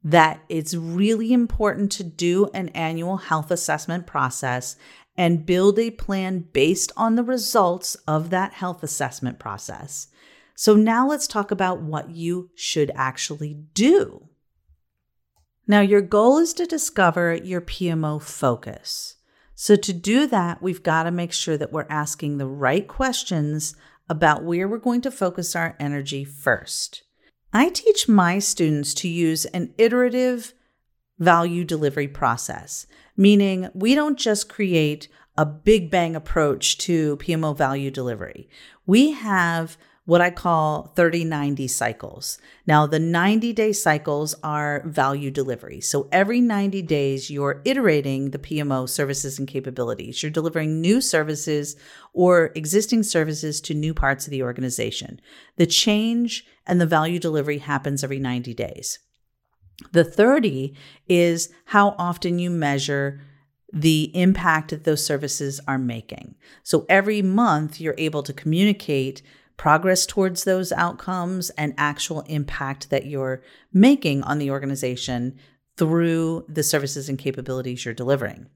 that 0.04 0.42
it's 0.48 0.74
really 0.74 1.34
important 1.34 1.92
to 1.92 2.04
do 2.04 2.50
an 2.54 2.70
annual 2.70 3.18
health 3.18 3.52
assessment 3.52 4.08
process 4.08 4.76
and 5.18 5.46
build 5.46 5.78
a 5.78 5.92
plan 5.92 6.46
based 6.54 6.92
on 6.96 7.16
the 7.16 7.24
results 7.24 7.96
of 8.08 8.30
that 8.30 8.54
health 8.54 8.84
assessment 8.84 9.38
process. 9.38 10.08
So, 10.56 10.76
now 10.76 11.08
let's 11.08 11.28
talk 11.28 11.52
about 11.52 11.82
what 11.82 12.10
you 12.10 12.50
should 12.56 12.92
actually 12.96 13.54
do. 13.74 14.30
Now, 15.68 15.82
your 15.82 16.02
goal 16.02 16.38
is 16.38 16.54
to 16.54 16.66
discover 16.66 17.36
your 17.36 17.62
PMO 17.62 18.22
focus. 18.22 19.16
So, 19.56 19.76
to 19.76 19.94
do 19.94 20.26
that, 20.28 20.62
we've 20.62 20.84
got 20.84 21.04
to 21.04 21.12
make 21.12 21.34
sure 21.34 21.58
that 21.58 21.72
we're 21.74 21.86
asking 21.90 22.38
the 22.38 22.48
right 22.48 22.88
questions 22.88 23.76
about 24.10 24.44
where 24.44 24.68
we're 24.68 24.78
going 24.78 25.02
to 25.02 25.12
focus 25.12 25.56
our 25.56 25.76
energy 25.80 26.24
first. 26.24 27.04
I 27.52 27.70
teach 27.70 28.08
my 28.08 28.40
students 28.40 28.94
to 28.96 29.08
use 29.08 29.46
an 29.46 29.74
iterative 29.78 30.54
value 31.18 31.64
delivery 31.64 32.08
process, 32.08 32.86
meaning 33.18 33.70
we 33.74 33.96
don't 33.96 34.20
just 34.20 34.50
create 34.50 35.08
a 35.36 35.46
big 35.46 35.90
bang 35.90 36.16
approach 36.16 36.78
to 36.80 37.18
PMO 37.18 37.58
value 37.58 37.90
delivery. 37.90 38.50
We 38.86 39.12
have 39.12 39.78
what 40.10 40.22
I 40.22 40.32
call 40.32 40.92
30 40.96 41.24
90 41.24 41.68
cycles. 41.68 42.40
Now, 42.66 42.88
the 42.88 42.98
90 42.98 43.54
day 43.54 43.72
cycles 43.72 44.34
are 44.44 44.82
value 44.86 45.30
delivery. 45.30 45.82
So 45.82 46.08
every 46.12 46.42
90 46.42 46.82
days, 46.82 47.30
you're 47.30 47.62
iterating 47.64 48.32
the 48.32 48.40
PMO 48.40 48.90
services 48.90 49.38
and 49.38 49.48
capabilities. 49.48 50.24
You're 50.24 50.32
delivering 50.32 50.82
new 50.82 51.00
services 51.00 51.76
or 52.12 52.52
existing 52.56 53.04
services 53.04 53.62
to 53.62 53.76
new 53.76 53.94
parts 53.94 54.26
of 54.26 54.32
the 54.32 54.42
organization. 54.42 55.22
The 55.58 55.68
change 55.68 56.44
and 56.70 56.80
the 56.80 56.86
value 56.86 57.20
delivery 57.20 57.58
happens 57.58 58.04
every 58.04 58.20
90 58.20 58.54
days. 58.54 59.00
The 59.92 60.04
30 60.04 60.76
is 61.08 61.50
how 61.66 61.96
often 61.98 62.40
you 62.40 62.50
measure 62.50 63.22
the 63.72 64.12
impact 64.16 64.72
that 64.72 64.84
those 64.84 65.06
services 65.06 65.60
are 65.68 65.78
making. 65.78 66.36
So 66.64 66.86
every 66.90 67.22
month, 67.22 67.80
you're 67.80 67.96
able 67.98 68.24
to 68.24 68.34
communicate 68.34 69.22
progress 69.58 70.06
towards 70.06 70.44
those 70.44 70.72
outcomes 70.72 71.50
and 71.52 71.74
actual 71.78 72.22
impact 72.22 72.90
that 72.90 73.06
you're 73.06 73.44
making 73.74 74.24
on 74.24 74.40
the 74.40 74.50
organization 74.50 75.38
through 75.78 76.46
the 76.48 76.64
services 76.64 77.10
and 77.10 77.20
capabilities 77.20 77.86
you're 77.86 77.94
delivering. 77.94 78.48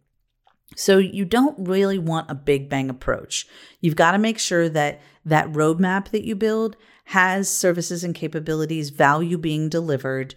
So 0.75 0.97
you 0.97 1.25
don't 1.25 1.67
really 1.67 1.99
want 1.99 2.31
a 2.31 2.35
big 2.35 2.69
bang 2.69 2.89
approach. 2.89 3.47
You've 3.81 3.95
got 3.95 4.11
to 4.13 4.17
make 4.17 4.39
sure 4.39 4.69
that 4.69 5.01
that 5.25 5.51
roadmap 5.51 6.09
that 6.09 6.25
you 6.25 6.35
build 6.35 6.75
has 7.05 7.49
services 7.49 8.03
and 8.03 8.15
capabilities 8.15 8.89
value 8.89 9.37
being 9.37 9.69
delivered 9.69 10.35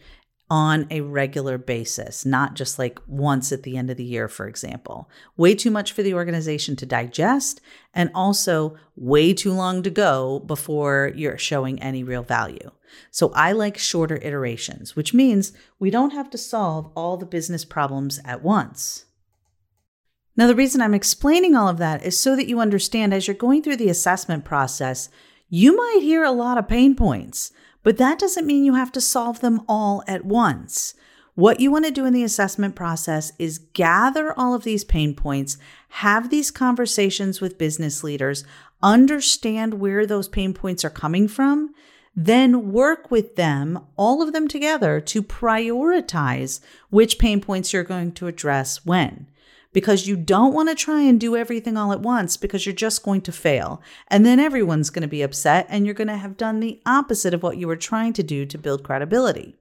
on 0.49 0.87
a 0.92 1.01
regular 1.01 1.59
basis, 1.59 2.25
not 2.25 2.55
just 2.55 2.79
like 2.79 3.01
once 3.09 3.51
at 3.51 3.64
the 3.64 3.77
end 3.77 3.90
of 3.90 3.96
the 3.96 4.05
year, 4.05 4.29
for 4.29 4.46
example. 4.46 5.11
Way 5.37 5.57
too 5.57 5.72
much 5.72 5.90
for 5.92 6.05
the 6.05 6.14
organization 6.14 6.77
to 6.77 6.87
digest, 6.87 7.61
and 7.92 8.11
also 8.14 8.77
way 8.94 9.35
too 9.35 9.53
long 9.53 9.83
to 9.83 9.90
go 9.90 10.38
before 10.40 11.11
you're 11.16 11.38
showing 11.38 11.83
any 11.83 12.05
real 12.05 12.22
value. 12.22 12.70
So 13.11 13.33
I 13.35 13.53
like 13.53 13.77
shorter 13.77 14.16
iterations, 14.22 14.94
which 14.94 15.12
means 15.12 15.53
we 15.81 15.90
don't 15.90 16.12
have 16.12 16.31
to 16.31 16.38
solve 16.38 16.92
all 16.94 17.16
the 17.16 17.27
business 17.27 17.64
problems 17.64 18.20
at 18.25 18.42
once. 18.42 19.05
Now, 20.37 20.46
the 20.46 20.55
reason 20.55 20.83
I'm 20.83 20.94
explaining 20.94 21.57
all 21.57 21.68
of 21.68 21.79
that 21.79 22.05
is 22.05 22.18
so 22.18 22.37
that 22.37 22.49
you 22.49 22.61
understand 22.61 23.14
as 23.14 23.27
you're 23.27 23.35
going 23.35 23.62
through 23.62 23.77
the 23.77 23.88
assessment 23.88 24.44
process, 24.44 25.09
you 25.49 25.75
might 25.75 26.01
hear 26.03 26.25
a 26.25 26.31
lot 26.31 26.59
of 26.59 26.68
pain 26.68 26.94
points. 26.94 27.53
But 27.83 27.96
that 27.99 28.18
doesn't 28.18 28.46
mean 28.46 28.64
you 28.64 28.75
have 28.75 28.92
to 28.92 29.01
solve 29.01 29.40
them 29.40 29.62
all 29.68 30.03
at 30.07 30.25
once. 30.25 30.94
What 31.37 31.61
you 31.61 31.70
want 31.70 31.85
to 31.85 31.90
do 31.90 32.05
in 32.05 32.12
the 32.12 32.25
assessment 32.25 32.75
process 32.75 33.33
is 33.38 33.59
gather 33.59 34.37
all 34.38 34.55
of 34.55 34.64
these 34.64 34.85
pain 34.85 35.14
points, 35.14 35.57
have 35.90 36.31
these 36.31 36.51
conversations 36.51 37.40
with 37.40 37.59
business 37.59 38.03
leaders, 38.03 38.44
understand 38.83 39.75
where 39.75 40.05
those 40.05 40.29
pain 40.29 40.53
points 40.53 40.85
are 40.85 40.90
coming 40.90 41.29
from, 41.29 41.75
then 42.14 42.72
work 42.72 43.11
with 43.11 43.37
them, 43.37 43.79
all 43.96 44.22
of 44.22 44.33
them 44.33 44.49
together, 44.49 45.01
to 45.01 45.22
prioritize 45.22 46.61
which 46.90 47.18
pain 47.18 47.40
points 47.40 47.72
you're 47.72 47.85
going 47.85 48.12
to 48.12 48.27
address 48.27 48.85
when 48.85 49.27
because 49.76 50.06
you 50.06 50.16
don't 50.16 50.54
want 50.54 50.70
to 50.70 50.74
try 50.74 51.02
and 51.02 51.20
do 51.20 51.36
everything 51.36 51.76
all 51.76 51.92
at 51.92 52.00
once 52.00 52.38
because 52.38 52.64
you're 52.64 52.74
just 52.74 53.02
going 53.02 53.20
to 53.20 53.30
fail. 53.30 53.82
And 54.08 54.24
then 54.24 54.40
everyone's 54.40 54.88
going 54.88 55.02
to 55.02 55.06
be 55.06 55.20
upset 55.20 55.66
and 55.68 55.84
you're 55.84 55.94
going 55.94 56.08
to 56.08 56.16
have 56.16 56.38
done 56.38 56.60
the 56.60 56.80
opposite 56.86 57.34
of 57.34 57.42
what 57.42 57.58
you 57.58 57.66
were 57.66 57.76
trying 57.76 58.14
to 58.14 58.22
do 58.22 58.46
to 58.46 58.56
build 58.56 58.82
credibility. 58.82 59.54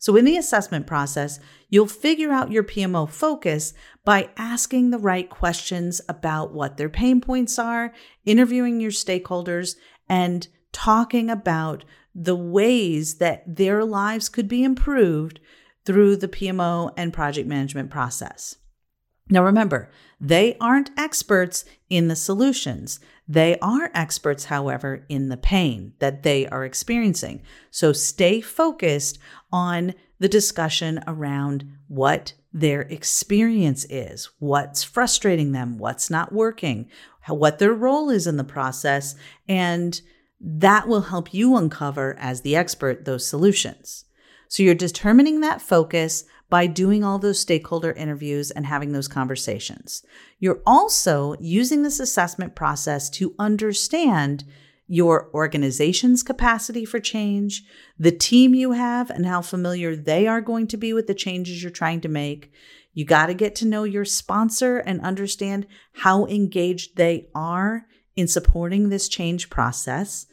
So, 0.00 0.16
in 0.16 0.24
the 0.24 0.36
assessment 0.36 0.88
process, 0.88 1.38
you'll 1.68 1.86
figure 1.86 2.32
out 2.32 2.50
your 2.50 2.64
PMO 2.64 3.08
focus 3.08 3.72
by 4.04 4.30
asking 4.36 4.90
the 4.90 4.98
right 4.98 5.30
questions 5.30 6.00
about 6.08 6.52
what 6.52 6.76
their 6.76 6.88
pain 6.88 7.20
points 7.20 7.56
are, 7.56 7.94
interviewing 8.24 8.80
your 8.80 8.90
stakeholders, 8.90 9.76
and 10.08 10.48
talking 10.72 11.30
about 11.30 11.84
the 12.12 12.34
ways 12.34 13.18
that 13.18 13.44
their 13.46 13.84
lives 13.84 14.28
could 14.28 14.48
be 14.48 14.64
improved 14.64 15.38
through 15.84 16.16
the 16.16 16.26
PMO 16.26 16.92
and 16.96 17.12
project 17.12 17.46
management 17.46 17.90
process. 17.90 18.56
Now, 19.28 19.44
remember, 19.44 19.90
they 20.20 20.56
aren't 20.60 20.90
experts 20.96 21.64
in 21.90 22.08
the 22.08 22.16
solutions. 22.16 23.00
They 23.28 23.58
are 23.60 23.90
experts, 23.92 24.44
however, 24.44 25.04
in 25.08 25.28
the 25.28 25.36
pain 25.36 25.94
that 25.98 26.22
they 26.22 26.46
are 26.46 26.64
experiencing. 26.64 27.42
So 27.70 27.92
stay 27.92 28.40
focused 28.40 29.18
on 29.52 29.94
the 30.18 30.28
discussion 30.28 31.02
around 31.06 31.70
what 31.88 32.34
their 32.52 32.82
experience 32.82 33.84
is, 33.90 34.30
what's 34.38 34.82
frustrating 34.82 35.52
them, 35.52 35.76
what's 35.76 36.08
not 36.08 36.32
working, 36.32 36.88
what 37.28 37.58
their 37.58 37.74
role 37.74 38.08
is 38.08 38.26
in 38.26 38.36
the 38.36 38.44
process, 38.44 39.16
and 39.48 40.00
that 40.40 40.86
will 40.86 41.02
help 41.02 41.34
you 41.34 41.56
uncover, 41.56 42.16
as 42.18 42.42
the 42.42 42.54
expert, 42.54 43.04
those 43.04 43.26
solutions. 43.26 44.04
So 44.48 44.62
you're 44.62 44.74
determining 44.74 45.40
that 45.40 45.60
focus 45.60 46.24
by 46.48 46.66
doing 46.66 47.02
all 47.02 47.18
those 47.18 47.40
stakeholder 47.40 47.92
interviews 47.92 48.50
and 48.50 48.66
having 48.66 48.92
those 48.92 49.08
conversations. 49.08 50.02
You're 50.38 50.62
also 50.66 51.34
using 51.40 51.82
this 51.82 52.00
assessment 52.00 52.54
process 52.54 53.10
to 53.10 53.34
understand 53.38 54.44
your 54.88 55.28
organization's 55.34 56.22
capacity 56.22 56.84
for 56.84 57.00
change, 57.00 57.64
the 57.98 58.12
team 58.12 58.54
you 58.54 58.72
have, 58.72 59.10
and 59.10 59.26
how 59.26 59.42
familiar 59.42 59.96
they 59.96 60.28
are 60.28 60.40
going 60.40 60.68
to 60.68 60.76
be 60.76 60.92
with 60.92 61.08
the 61.08 61.14
changes 61.14 61.62
you're 61.62 61.72
trying 61.72 62.00
to 62.00 62.08
make. 62.08 62.52
You 62.94 63.04
got 63.04 63.26
to 63.26 63.34
get 63.34 63.56
to 63.56 63.66
know 63.66 63.82
your 63.82 64.04
sponsor 64.04 64.78
and 64.78 65.00
understand 65.00 65.66
how 65.92 66.26
engaged 66.26 66.96
they 66.96 67.28
are 67.34 67.86
in 68.14 68.28
supporting 68.28 68.88
this 68.88 69.08
change 69.08 69.50
process. 69.50 70.26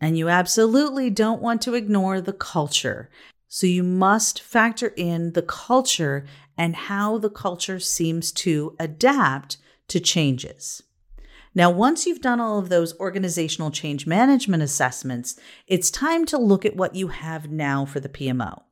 And 0.00 0.16
you 0.16 0.28
absolutely 0.28 1.10
don't 1.10 1.42
want 1.42 1.60
to 1.62 1.74
ignore 1.74 2.20
the 2.20 2.32
culture 2.32 3.10
so 3.48 3.66
you 3.66 3.82
must 3.82 4.40
factor 4.42 4.92
in 4.96 5.32
the 5.32 5.42
culture 5.42 6.26
and 6.56 6.76
how 6.76 7.18
the 7.18 7.30
culture 7.30 7.80
seems 7.80 8.30
to 8.32 8.76
adapt 8.78 9.56
to 9.88 9.98
changes. 9.98 10.82
Now, 11.54 11.70
once 11.70 12.06
you've 12.06 12.20
done 12.20 12.40
all 12.40 12.58
of 12.58 12.68
those 12.68 12.98
organizational 13.00 13.70
change 13.70 14.06
management 14.06 14.62
assessments, 14.62 15.40
it's 15.66 15.90
time 15.90 16.26
to 16.26 16.38
look 16.38 16.64
at 16.64 16.76
what 16.76 16.94
you 16.94 17.08
have 17.08 17.50
now 17.50 17.84
for 17.84 18.00
the 18.00 18.08
PMO. 18.08 18.62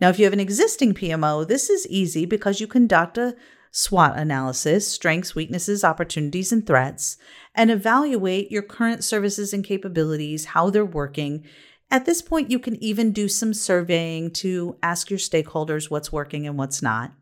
Now, 0.00 0.08
if 0.08 0.18
you 0.18 0.24
have 0.24 0.32
an 0.32 0.40
existing 0.40 0.94
PMO, 0.94 1.46
this 1.46 1.68
is 1.68 1.86
easy 1.88 2.24
because 2.24 2.60
you 2.60 2.66
conduct 2.66 3.18
a 3.18 3.36
SWOT 3.72 4.16
analysis, 4.16 4.88
strengths, 4.90 5.34
weaknesses, 5.34 5.84
opportunities, 5.84 6.50
and 6.50 6.66
threats, 6.66 7.18
and 7.54 7.70
evaluate 7.70 8.50
your 8.50 8.62
current 8.62 9.04
services 9.04 9.52
and 9.52 9.64
capabilities, 9.64 10.46
how 10.46 10.70
they're 10.70 10.84
working, 10.84 11.44
at 11.90 12.04
this 12.04 12.22
point, 12.22 12.50
you 12.50 12.58
can 12.58 12.82
even 12.82 13.12
do 13.12 13.28
some 13.28 13.52
surveying 13.52 14.30
to 14.32 14.76
ask 14.82 15.10
your 15.10 15.18
stakeholders 15.18 15.90
what's 15.90 16.12
working 16.12 16.46
and 16.46 16.56
what's 16.56 16.82
not. 16.82 17.12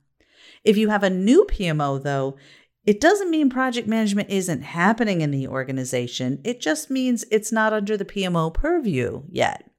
If 0.65 0.77
you 0.77 0.91
have 0.91 1.03
a 1.03 1.11
new 1.11 1.47
PMO, 1.51 2.03
though, 2.03 2.37
it 2.85 3.01
doesn't 3.01 3.31
mean 3.31 3.51
project 3.51 3.87
management 3.87 4.31
isn't 4.31 4.63
happening 4.63 5.21
in 5.21 5.31
the 5.31 5.49
organization. 5.49 6.41
It 6.45 6.61
just 6.61 6.91
means 6.91 7.25
it's 7.31 7.53
not 7.53 7.73
under 7.73 7.97
the 7.97 8.05
PMO 8.05 8.53
purview 8.53 9.23
yet. 9.29 9.71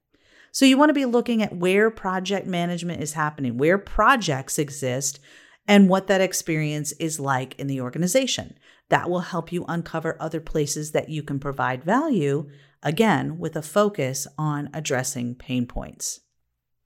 So 0.52 0.64
you 0.64 0.76
want 0.76 0.90
to 0.90 0.94
be 0.94 1.04
looking 1.06 1.42
at 1.42 1.56
where 1.56 1.90
project 1.90 2.46
management 2.46 3.02
is 3.02 3.12
happening, 3.12 3.58
where 3.58 3.78
projects 3.78 4.58
exist, 4.58 5.20
and 5.68 5.88
what 5.88 6.08
that 6.08 6.20
experience 6.20 6.92
is 6.92 7.20
like 7.20 7.54
in 7.58 7.68
the 7.68 7.80
organization. 7.80 8.58
That 8.88 9.08
will 9.08 9.20
help 9.20 9.52
you 9.52 9.64
uncover 9.68 10.16
other 10.20 10.40
places 10.40 10.90
that 10.92 11.08
you 11.08 11.22
can 11.22 11.38
provide 11.38 11.84
value 11.84 12.50
again, 12.82 13.38
with 13.38 13.56
a 13.56 13.62
focus 13.62 14.26
on 14.38 14.70
addressing 14.72 15.34
pain 15.34 15.66
points. 15.66 16.20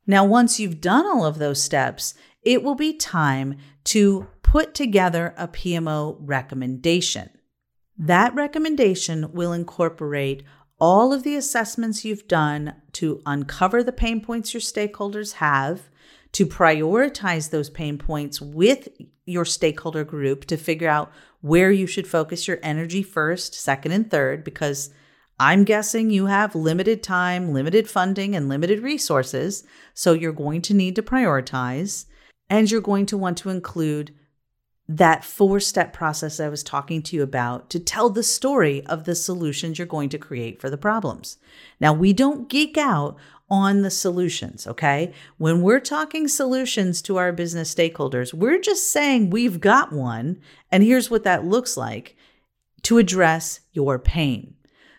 Now, 0.06 0.24
once 0.24 0.60
you've 0.60 0.80
done 0.80 1.06
all 1.06 1.24
of 1.24 1.38
those 1.38 1.62
steps, 1.62 2.14
it 2.42 2.62
will 2.62 2.74
be 2.74 2.96
time 2.96 3.56
to 3.84 4.26
put 4.42 4.74
together 4.74 5.34
a 5.36 5.48
PMO 5.48 6.16
recommendation. 6.20 7.30
That 7.96 8.34
recommendation 8.34 9.32
will 9.32 9.52
incorporate 9.52 10.42
all 10.78 11.12
of 11.12 11.22
the 11.22 11.36
assessments 11.36 12.04
you've 12.04 12.28
done 12.28 12.74
to 12.92 13.22
uncover 13.24 13.82
the 13.82 13.92
pain 13.92 14.20
points 14.20 14.52
your 14.52 14.60
stakeholders 14.60 15.34
have, 15.34 15.88
to 16.32 16.46
prioritize 16.46 17.50
those 17.50 17.70
pain 17.70 17.96
points 17.96 18.40
with 18.40 18.88
your 19.24 19.44
stakeholder 19.44 20.04
group 20.04 20.44
to 20.46 20.56
figure 20.56 20.88
out 20.88 21.12
where 21.40 21.70
you 21.70 21.86
should 21.86 22.08
focus 22.08 22.48
your 22.48 22.58
energy 22.62 23.02
first, 23.02 23.54
second, 23.54 23.92
and 23.92 24.10
third, 24.10 24.42
because 24.42 24.92
I'm 25.38 25.64
guessing 25.64 26.10
you 26.10 26.26
have 26.26 26.54
limited 26.54 27.02
time, 27.02 27.52
limited 27.52 27.88
funding, 27.88 28.36
and 28.36 28.48
limited 28.48 28.80
resources. 28.80 29.64
So 29.92 30.12
you're 30.12 30.32
going 30.32 30.62
to 30.62 30.74
need 30.74 30.94
to 30.96 31.02
prioritize 31.02 32.06
and 32.48 32.70
you're 32.70 32.80
going 32.80 33.06
to 33.06 33.18
want 33.18 33.38
to 33.38 33.50
include 33.50 34.14
that 34.86 35.24
four 35.24 35.60
step 35.60 35.92
process 35.92 36.38
I 36.38 36.48
was 36.48 36.62
talking 36.62 37.02
to 37.02 37.16
you 37.16 37.22
about 37.22 37.70
to 37.70 37.80
tell 37.80 38.10
the 38.10 38.22
story 38.22 38.84
of 38.86 39.04
the 39.04 39.14
solutions 39.14 39.78
you're 39.78 39.86
going 39.86 40.10
to 40.10 40.18
create 40.18 40.60
for 40.60 40.68
the 40.68 40.76
problems. 40.76 41.38
Now, 41.80 41.92
we 41.92 42.12
don't 42.12 42.50
geek 42.50 42.76
out 42.76 43.16
on 43.48 43.82
the 43.82 43.90
solutions, 43.90 44.66
okay? 44.66 45.12
When 45.38 45.62
we're 45.62 45.80
talking 45.80 46.28
solutions 46.28 47.00
to 47.02 47.16
our 47.16 47.32
business 47.32 47.74
stakeholders, 47.74 48.34
we're 48.34 48.60
just 48.60 48.92
saying 48.92 49.30
we've 49.30 49.60
got 49.60 49.92
one, 49.92 50.38
and 50.70 50.82
here's 50.82 51.10
what 51.10 51.24
that 51.24 51.44
looks 51.44 51.76
like 51.76 52.16
to 52.82 52.98
address 52.98 53.60
your 53.72 53.98
pain. 53.98 54.54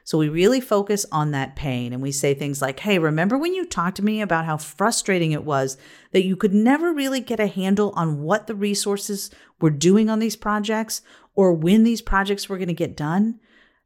So 0.06 0.20
we 0.20 0.30
really 0.30 0.62
focus 0.62 1.04
on 1.12 1.32
that 1.32 1.56
pain 1.56 1.91
and 1.91 2.02
we 2.02 2.12
say 2.12 2.36
things 2.36 2.62
like, 2.62 2.80
Hey, 2.80 3.00
remember 3.00 3.38
when 3.38 3.56
you 3.56 3.65
talked 3.65 3.98
to 3.98 4.06
me 4.06 4.22
about 4.22 4.46
how 4.46 4.56
frustrating 4.56 5.32
it 5.32 5.44
was 5.44 5.78
that 6.12 6.24
you 6.24 6.36
could 6.36 6.54
never 6.54 6.94
really 6.94 7.20
get 7.20 7.39
a 7.39 7.48
handle 7.48 7.91
on 7.96 8.22
what 8.22 8.46
the 8.46 8.54
resources 8.54 9.32
were 9.60 9.72
doing 9.72 10.08
on 10.08 10.20
these 10.20 10.36
projects 10.36 11.02
or 11.34 11.54
when 11.54 11.84
these 11.84 12.04
projects 12.04 12.48
were 12.48 12.58
going 12.58 12.68
to 12.68 12.74
get 12.74 12.96
done? 12.96 13.39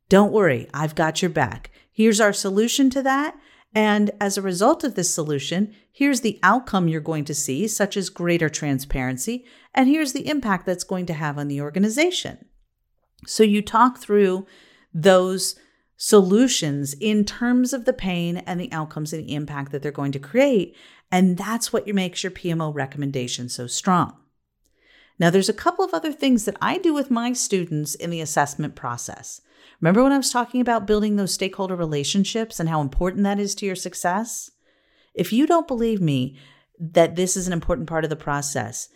Don't 0.10 0.34
worry, 0.34 0.68
I've 0.74 0.94
got 0.94 1.22
your 1.22 1.32
back. 1.32 1.72
Here's 1.90 2.20
our 2.20 2.34
solution 2.34 2.90
to 2.90 3.02
that. 3.04 3.38
And 3.74 4.12
as 4.20 4.38
a 4.38 4.42
result 4.42 4.84
of 4.84 4.96
this 4.96 5.14
solution, 5.14 5.74
here's 5.90 6.20
the 6.20 6.40
outcome 6.44 6.90
you're 6.90 7.00
going 7.00 7.24
to 7.26 7.36
see, 7.36 7.66
such 7.68 7.96
as 7.96 8.10
greater 8.10 8.50
transparency, 8.50 9.46
and 9.74 9.88
here's 9.88 10.12
the 10.12 10.28
impact 10.28 10.66
that's 10.66 10.84
going 10.84 11.06
to 11.06 11.14
have 11.14 11.38
on 11.38 11.48
the 11.48 11.62
organization. 11.62 12.46
So 13.26 13.44
you 13.44 13.62
talk 13.62 14.00
through 14.00 14.48
those 14.94 15.56
solutions 16.02 16.94
in 16.94 17.26
terms 17.26 17.74
of 17.74 17.84
the 17.84 17.92
pain 17.92 18.38
and 18.38 18.60
the 18.60 18.72
outcomes 18.72 19.12
and 19.12 19.22
the 19.22 19.36
impact 19.36 19.74
that 19.74 19.84
they're 19.84 19.92
going 19.92 20.14
to 20.14 20.20
create. 20.20 20.74
And 21.12 21.38
that's 21.38 21.74
what 21.74 21.86
makes 21.88 22.24
your 22.24 22.32
PMO 22.32 22.74
recommendation 22.74 23.50
so 23.50 23.68
strong. 23.68 24.16
Now, 25.20 25.30
there's 25.30 25.50
a 25.50 25.54
couple 25.54 25.84
of 25.84 25.94
other 25.94 26.14
things 26.14 26.46
that 26.46 26.56
I 26.62 26.78
do 26.78 26.94
with 26.94 27.12
my 27.12 27.34
students 27.34 27.96
in 27.96 28.12
the 28.12 28.22
assessment 28.22 28.76
process. 28.76 29.42
Remember 29.82 30.02
when 30.02 30.14
I 30.14 30.18
was 30.18 30.32
talking 30.32 30.62
about 30.62 30.88
building 30.88 31.18
those 31.18 31.34
stakeholder 31.34 31.76
relationships 31.76 32.62
and 32.62 32.70
how 32.70 32.80
important 32.80 33.26
that 33.26 33.40
is 33.40 33.54
to 33.56 33.66
your 33.66 33.76
success? 33.76 34.52
If 35.14 35.34
you 35.34 35.46
don't 35.46 35.68
believe 35.68 36.00
me 36.00 36.38
that 36.80 37.18
this 37.18 37.36
is 37.36 37.46
an 37.46 37.52
important 37.52 37.90
part 37.90 38.06
of 38.06 38.10
the 38.10 38.16
process, 38.16 38.88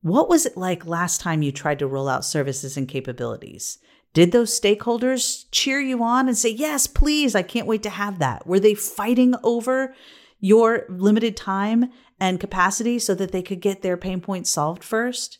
what 0.00 0.30
was 0.30 0.46
it 0.46 0.56
like 0.56 0.86
last 0.86 1.20
time 1.20 1.42
you 1.42 1.52
tried 1.52 1.80
to 1.80 1.86
roll 1.86 2.08
out 2.08 2.24
services 2.24 2.78
and 2.78 2.88
capabilities? 2.88 3.78
Did 4.14 4.30
those 4.30 4.58
stakeholders 4.58 5.44
cheer 5.50 5.80
you 5.80 6.02
on 6.02 6.28
and 6.28 6.38
say, 6.38 6.48
yes, 6.48 6.86
please, 6.86 7.34
I 7.34 7.42
can't 7.42 7.66
wait 7.66 7.82
to 7.82 7.90
have 7.90 8.20
that? 8.20 8.46
Were 8.46 8.60
they 8.60 8.74
fighting 8.74 9.34
over 9.42 9.94
your 10.38 10.86
limited 10.88 11.36
time 11.36 11.90
and 12.20 12.40
capacity 12.40 13.00
so 13.00 13.14
that 13.16 13.32
they 13.32 13.42
could 13.42 13.60
get 13.60 13.82
their 13.82 13.96
pain 13.96 14.20
points 14.20 14.50
solved 14.50 14.84
first? 14.84 15.38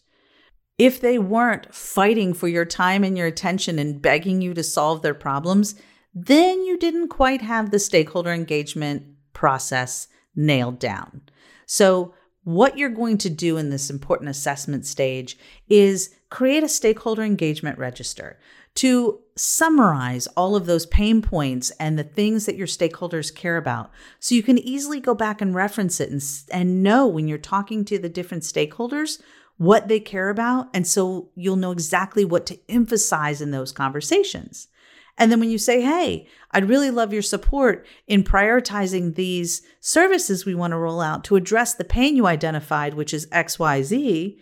If 0.77 1.01
they 1.01 1.21
weren't 1.21 1.73
fighting 1.73 2.35
for 2.35 2.49
your 2.49 2.65
time 2.65 3.05
and 3.05 3.17
your 3.17 3.29
attention 3.29 3.79
and 3.79 4.03
begging 4.03 4.43
you 4.43 4.53
to 4.55 4.63
solve 4.65 5.03
their 5.03 5.15
problems, 5.15 5.77
then 6.13 6.65
you 6.65 6.77
didn't 6.77 7.09
quite 7.09 7.43
have 7.43 7.71
the 7.71 7.79
stakeholder 7.79 8.33
engagement 8.33 9.05
process 9.33 10.09
nailed 10.35 10.81
down. 10.81 11.23
So, 11.67 12.15
what 12.43 12.77
you're 12.77 12.91
going 12.91 13.17
to 13.19 13.31
do 13.31 13.57
in 13.57 13.71
this 13.71 13.89
important 13.89 14.29
assessment 14.29 14.85
stage 14.85 15.39
is 15.69 16.15
create 16.29 16.63
a 16.63 16.69
stakeholder 16.69 17.23
engagement 17.23 17.79
register 17.79 18.39
to 18.77 19.21
summarize 19.37 20.27
all 20.29 20.55
of 20.57 20.67
those 20.67 20.87
pain 20.87 21.23
points 21.23 21.71
and 21.81 21.99
the 21.99 22.05
things 22.05 22.47
that 22.47 22.57
your 22.57 22.67
stakeholders 22.67 23.35
care 23.35 23.57
about. 23.57 23.91
So 24.21 24.35
you 24.35 24.43
can 24.43 24.59
easily 24.59 25.01
go 25.01 25.15
back 25.15 25.41
and 25.41 25.55
reference 25.55 26.01
it 26.01 26.11
and, 26.11 26.23
and 26.53 26.83
know 26.83 27.07
when 27.07 27.29
you're 27.29 27.39
talking 27.39 27.85
to 27.87 27.99
the 27.99 28.09
different 28.09 28.45
stakeholders 28.45 29.21
what 29.57 29.89
they 29.89 30.01
care 30.01 30.31
about. 30.31 30.69
And 30.75 30.87
so 30.87 31.31
you'll 31.35 31.57
know 31.57 31.73
exactly 31.73 32.25
what 32.25 32.47
to 32.47 32.59
emphasize 32.69 33.41
in 33.41 33.51
those 33.51 33.73
conversations. 33.73 34.69
And 35.17 35.31
then 35.31 35.39
when 35.39 35.51
you 35.51 35.59
say, 35.59 35.81
hey, 35.81 36.27
I'd 36.51 36.69
really 36.69 36.91
love 36.91 37.13
your 37.13 37.23
support 37.23 37.87
in 38.09 38.25
prioritizing 38.25 39.15
these 39.15 39.63
services 39.81 40.45
we 40.45 40.57
want 40.57 40.73
to 40.73 40.77
roll 40.77 41.01
out 41.01 41.23
to 41.25 41.37
address 41.37 41.75
the 41.75 41.85
pain 41.85 42.17
you 42.17 42.27
identified, 42.27 42.95
which 42.95 43.15
is 43.15 43.27
XYZ, 43.27 44.37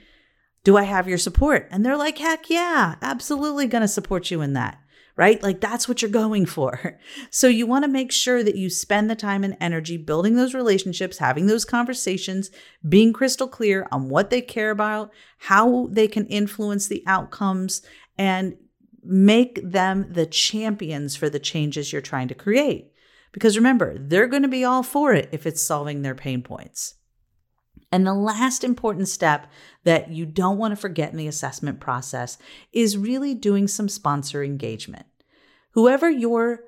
do 0.65 0.77
I 0.77 0.85
have 0.85 1.09
your 1.09 1.19
support? 1.19 1.69
And 1.71 1.85
they're 1.85 1.97
like, 1.97 2.19
heck 2.19 2.49
yeah, 2.49 2.97
absolutely 3.03 3.67
going 3.67 3.83
to 3.83 3.89
support 3.89 4.31
you 4.31 4.41
in 4.41 4.53
that. 4.53 4.79
Right? 5.15 5.43
Like 5.43 5.61
that's 5.61 5.87
what 5.89 6.01
you're 6.01 6.11
going 6.11 6.47
for. 6.47 6.99
So 7.31 7.47
you 7.47 7.67
want 7.67 7.85
to 7.85 7.91
make 7.91 8.13
sure 8.13 8.43
that 8.43 8.57
you 8.57 8.71
spend 8.71 9.11
the 9.11 9.17
time 9.17 9.45
and 9.45 9.57
energy 9.61 9.97
building 9.97 10.37
those 10.37 10.55
relationships, 10.55 11.19
having 11.19 11.47
those 11.47 11.65
conversations, 11.65 12.51
being 12.87 13.13
crystal 13.13 13.49
clear 13.49 13.87
on 13.91 14.09
what 14.09 14.31
they 14.31 14.41
care 14.41 14.71
about, 14.71 15.11
how 15.39 15.89
they 15.91 16.09
can 16.09 16.27
influence 16.27 16.89
the 16.89 17.03
outcomes, 17.07 17.83
and 18.17 18.57
make 19.03 19.61
them 19.63 20.07
the 20.11 20.27
champions 20.27 21.17
for 21.17 21.29
the 21.29 21.41
changes 21.41 21.93
you're 21.93 22.03
trying 22.03 22.29
to 22.29 22.35
create. 22.35 22.93
Because 23.33 23.57
remember, 23.57 23.97
they're 23.99 24.27
going 24.27 24.43
to 24.43 24.49
be 24.49 24.65
all 24.65 24.83
for 24.83 25.13
it 25.13 25.29
if 25.33 25.47
it's 25.47 25.63
solving 25.63 26.03
their 26.03 26.15
pain 26.15 26.43
points. 26.43 26.95
And 27.93 28.07
the 28.07 28.15
last 28.15 28.65
important 28.65 29.07
step 29.07 29.47
that 29.85 30.11
you 30.11 30.25
don't 30.25 30.57
want 30.57 30.73
to 30.73 30.81
forget 30.81 31.13
in 31.13 31.19
the 31.19 31.29
assessment 31.29 31.79
process 31.79 32.39
is 32.73 32.97
really 32.97 33.35
doing 33.35 33.69
some 33.69 33.89
sponsor 33.89 34.43
engagement. 34.43 35.05
Whoever 35.73 36.11
your 36.11 36.65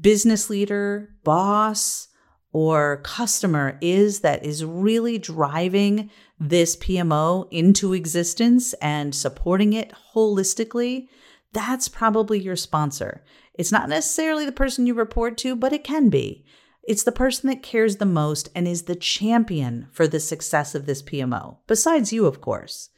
business 0.00 0.48
leader, 0.48 1.10
boss, 1.24 2.08
or 2.52 3.00
customer 3.02 3.76
is 3.80 4.20
that 4.20 4.44
is 4.44 4.64
really 4.64 5.18
driving 5.18 6.10
this 6.38 6.76
PMO 6.76 7.48
into 7.50 7.92
existence 7.92 8.72
and 8.74 9.14
supporting 9.14 9.72
it 9.72 9.92
holistically, 10.14 11.08
that's 11.52 11.88
probably 11.88 12.38
your 12.38 12.56
sponsor. 12.56 13.24
It's 13.54 13.72
not 13.72 13.88
necessarily 13.88 14.46
the 14.46 14.52
person 14.52 14.86
you 14.86 14.94
report 14.94 15.36
to, 15.38 15.56
but 15.56 15.72
it 15.72 15.84
can 15.84 16.08
be. 16.08 16.44
It's 16.88 17.02
the 17.02 17.12
person 17.12 17.50
that 17.50 17.62
cares 17.62 17.96
the 17.96 18.06
most 18.06 18.48
and 18.54 18.66
is 18.66 18.84
the 18.84 18.96
champion 18.96 19.88
for 19.92 20.08
the 20.08 20.18
success 20.18 20.74
of 20.74 20.86
this 20.86 21.02
PMO, 21.02 21.58
besides 21.66 22.14
you, 22.14 22.24
of 22.24 22.40
course. 22.40 22.88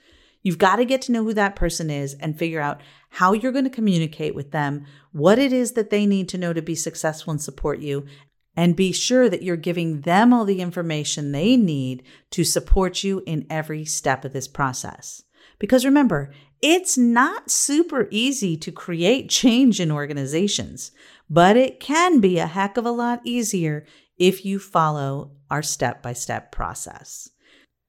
You've 0.44 0.58
got 0.58 0.76
to 0.76 0.84
get 0.84 1.02
to 1.02 1.12
know 1.12 1.24
who 1.24 1.34
that 1.34 1.56
person 1.56 1.90
is 1.90 2.14
and 2.14 2.38
figure 2.38 2.60
out 2.60 2.80
how 3.08 3.32
you're 3.32 3.50
going 3.50 3.64
to 3.64 3.68
communicate 3.68 4.32
with 4.32 4.52
them, 4.52 4.86
what 5.10 5.40
it 5.40 5.52
is 5.52 5.72
that 5.72 5.90
they 5.90 6.06
need 6.06 6.28
to 6.28 6.38
know 6.38 6.52
to 6.52 6.62
be 6.62 6.76
successful 6.76 7.32
and 7.32 7.42
support 7.42 7.80
you, 7.80 8.06
and 8.54 8.76
be 8.76 8.92
sure 8.92 9.28
that 9.28 9.42
you're 9.42 9.56
giving 9.56 10.02
them 10.02 10.32
all 10.32 10.44
the 10.44 10.60
information 10.60 11.32
they 11.32 11.56
need 11.56 12.04
to 12.30 12.44
support 12.44 13.02
you 13.02 13.24
in 13.26 13.44
every 13.50 13.84
step 13.84 14.24
of 14.24 14.32
this 14.32 14.46
process. 14.46 15.24
Because 15.58 15.84
remember, 15.84 16.32
it's 16.62 16.98
not 16.98 17.50
super 17.50 18.06
easy 18.10 18.56
to 18.56 18.70
create 18.70 19.28
change 19.28 19.80
in 19.80 19.90
organizations 19.90 20.92
but 21.30 21.56
it 21.56 21.78
can 21.78 22.18
be 22.18 22.38
a 22.38 22.46
heck 22.48 22.76
of 22.76 22.84
a 22.84 22.90
lot 22.90 23.20
easier 23.22 23.86
if 24.18 24.44
you 24.44 24.58
follow 24.58 25.30
our 25.48 25.62
step 25.62 26.02
by 26.02 26.12
step 26.12 26.50
process. 26.50 27.30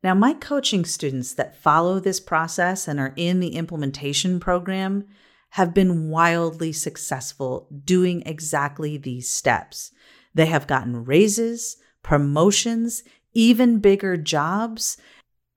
Now, 0.04 0.14
my 0.14 0.34
coaching 0.34 0.86
students 0.86 1.34
that 1.34 1.62
follow 1.62 2.00
this 2.00 2.20
process 2.20 2.88
and 2.88 3.00
are 3.00 3.14
in 3.16 3.40
the 3.40 3.56
implementation 3.56 4.40
program 4.40 5.06
have 5.52 5.74
been 5.74 6.10
wildly 6.10 6.72
successful 6.72 7.68
doing 7.84 8.24
exactly 8.26 8.98
these 8.98 9.30
steps. 9.30 9.92
They 10.34 10.46
have 10.46 10.68
gotten 10.68 11.04
raises, 11.04 11.78
promotions, 12.04 13.04
even 13.34 13.80
bigger 13.80 14.18
jobs, 14.18 14.98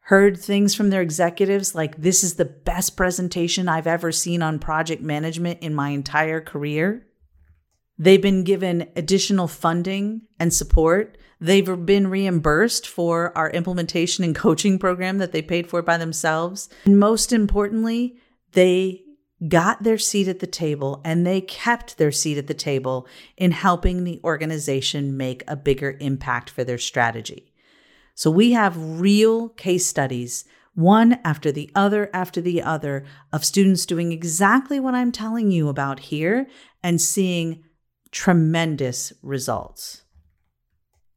heard 0.05 0.39
things 0.39 0.75
from 0.75 0.91
their 0.91 1.01
executives 1.01 1.75
like, 1.75 1.97
This 1.97 2.23
is 2.23 2.35
the 2.35 2.45
best 2.45 2.97
presentation 2.97 3.69
I've 3.69 3.87
ever 3.87 4.13
seen 4.13 4.43
on 4.43 4.59
project 4.59 5.03
management 5.03 5.61
in 5.63 5.75
my 5.75 5.91
entire 5.91 6.41
career. 6.41 7.07
They've 7.97 8.21
been 8.21 8.45
given 8.45 8.91
additional 8.97 9.49
funding 9.49 10.23
and 10.39 10.53
support. 10.53 11.17
They've 11.41 11.87
been 11.87 12.09
reimbursed 12.09 12.87
for 12.87 13.37
our 13.37 13.51
implementation 13.51 14.25
and 14.25 14.35
coaching 14.35 14.79
program 14.79 15.19
that 15.19 15.33
they 15.33 15.43
paid 15.43 15.69
for 15.69 15.81
by 15.81 15.97
themselves. 15.97 16.69
And 16.85 16.99
most 16.99 17.33
importantly, 17.33 18.19
they 18.53 19.03
got 19.49 19.83
their 19.83 19.99
seat 19.99 20.29
at 20.29 20.41
the 20.41 20.47
table 20.47 21.01
and 21.05 21.27
they 21.27 21.41
kept 21.41 21.97
their 21.97 22.13
seat 22.13 22.37
at 22.37 22.47
the 22.47 22.55
table 22.55 23.07
in 23.37 23.53
helping 23.53 24.05
the 24.05 24.21
organization 24.23 25.17
make 25.17 25.43
a 25.49 25.57
bigger 25.57 25.97
impact 26.01 26.51
for 26.51 26.63
their 26.63 26.79
strategy. 26.79 27.54
So 28.15 28.31
we 28.31 28.53
have 28.53 29.01
real 29.01 29.49
case 29.51 29.87
studies, 29.87 30.45
one 30.75 31.19
after 31.25 31.53
the 31.53 31.71
other 31.75 32.11
after 32.13 32.41
the 32.41 32.63
other, 32.63 33.05
of 33.33 33.45
students 33.45 33.87
doing 33.87 34.13
exactly 34.13 34.81
what 34.81 34.95
I'm 34.95 35.13
telling 35.13 35.51
you 35.51 35.69
about 35.69 36.01
here 36.01 36.47
and 36.83 37.01
seeing 37.01 37.65
tremendous 38.11 39.13
results. 39.23 40.05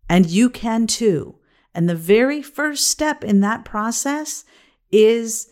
And 0.09 0.25
you 0.25 0.49
can 0.49 0.87
too. 0.87 1.35
And 1.73 1.87
the 1.87 1.95
very 1.95 2.41
first 2.41 2.87
step 2.87 3.23
in 3.23 3.41
that 3.41 3.65
process 3.65 4.45
is 4.91 5.47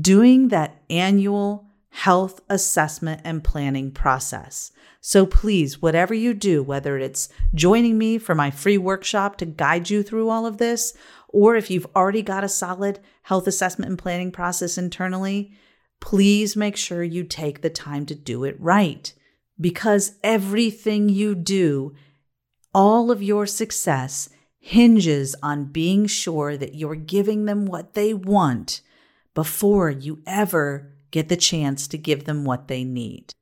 doing 0.00 0.48
that 0.48 0.82
annual 0.88 1.65
health 1.96 2.42
assessment 2.50 3.18
and 3.24 3.42
planning 3.42 3.90
process. 3.90 4.70
So 5.00 5.24
please, 5.24 5.80
whatever 5.80 6.12
you 6.12 6.34
do, 6.34 6.62
whether 6.62 6.98
it's 6.98 7.30
joining 7.54 7.96
me 7.96 8.18
for 8.18 8.34
my 8.34 8.50
free 8.50 8.76
workshop 8.76 9.38
to 9.38 9.46
guide 9.46 9.88
you 9.88 10.02
through 10.02 10.28
all 10.28 10.44
of 10.44 10.58
this, 10.58 10.92
or 11.28 11.56
if 11.56 11.70
you've 11.70 11.86
already 11.96 12.20
got 12.20 12.44
a 12.44 12.50
solid 12.50 13.00
health 13.22 13.46
assessment 13.46 13.88
and 13.88 13.98
planning 13.98 14.30
process 14.30 14.76
internally, 14.76 15.52
please 15.98 16.54
make 16.54 16.76
sure 16.76 17.02
you 17.02 17.24
take 17.24 17.62
the 17.62 17.70
time 17.70 18.04
to 18.04 18.14
do 18.14 18.44
it 18.44 18.60
right. 18.60 19.14
Because 19.58 20.18
everything 20.22 21.08
you 21.08 21.34
do, 21.34 21.94
all 22.74 23.10
of 23.10 23.22
your 23.22 23.46
success 23.46 24.28
hinges 24.58 25.34
on 25.42 25.72
being 25.72 26.06
sure 26.06 26.58
that 26.58 26.74
you're 26.74 26.94
giving 26.94 27.46
them 27.46 27.64
what 27.64 27.94
they 27.94 28.12
want 28.12 28.82
before 29.34 29.88
you 29.88 30.20
ever 30.26 30.92
get 31.10 31.28
the 31.28 31.36
chance 31.36 31.88
to 31.88 31.98
give 31.98 32.24
them 32.24 32.44
what 32.44 32.68
they 32.68 32.84
need. 32.84 33.32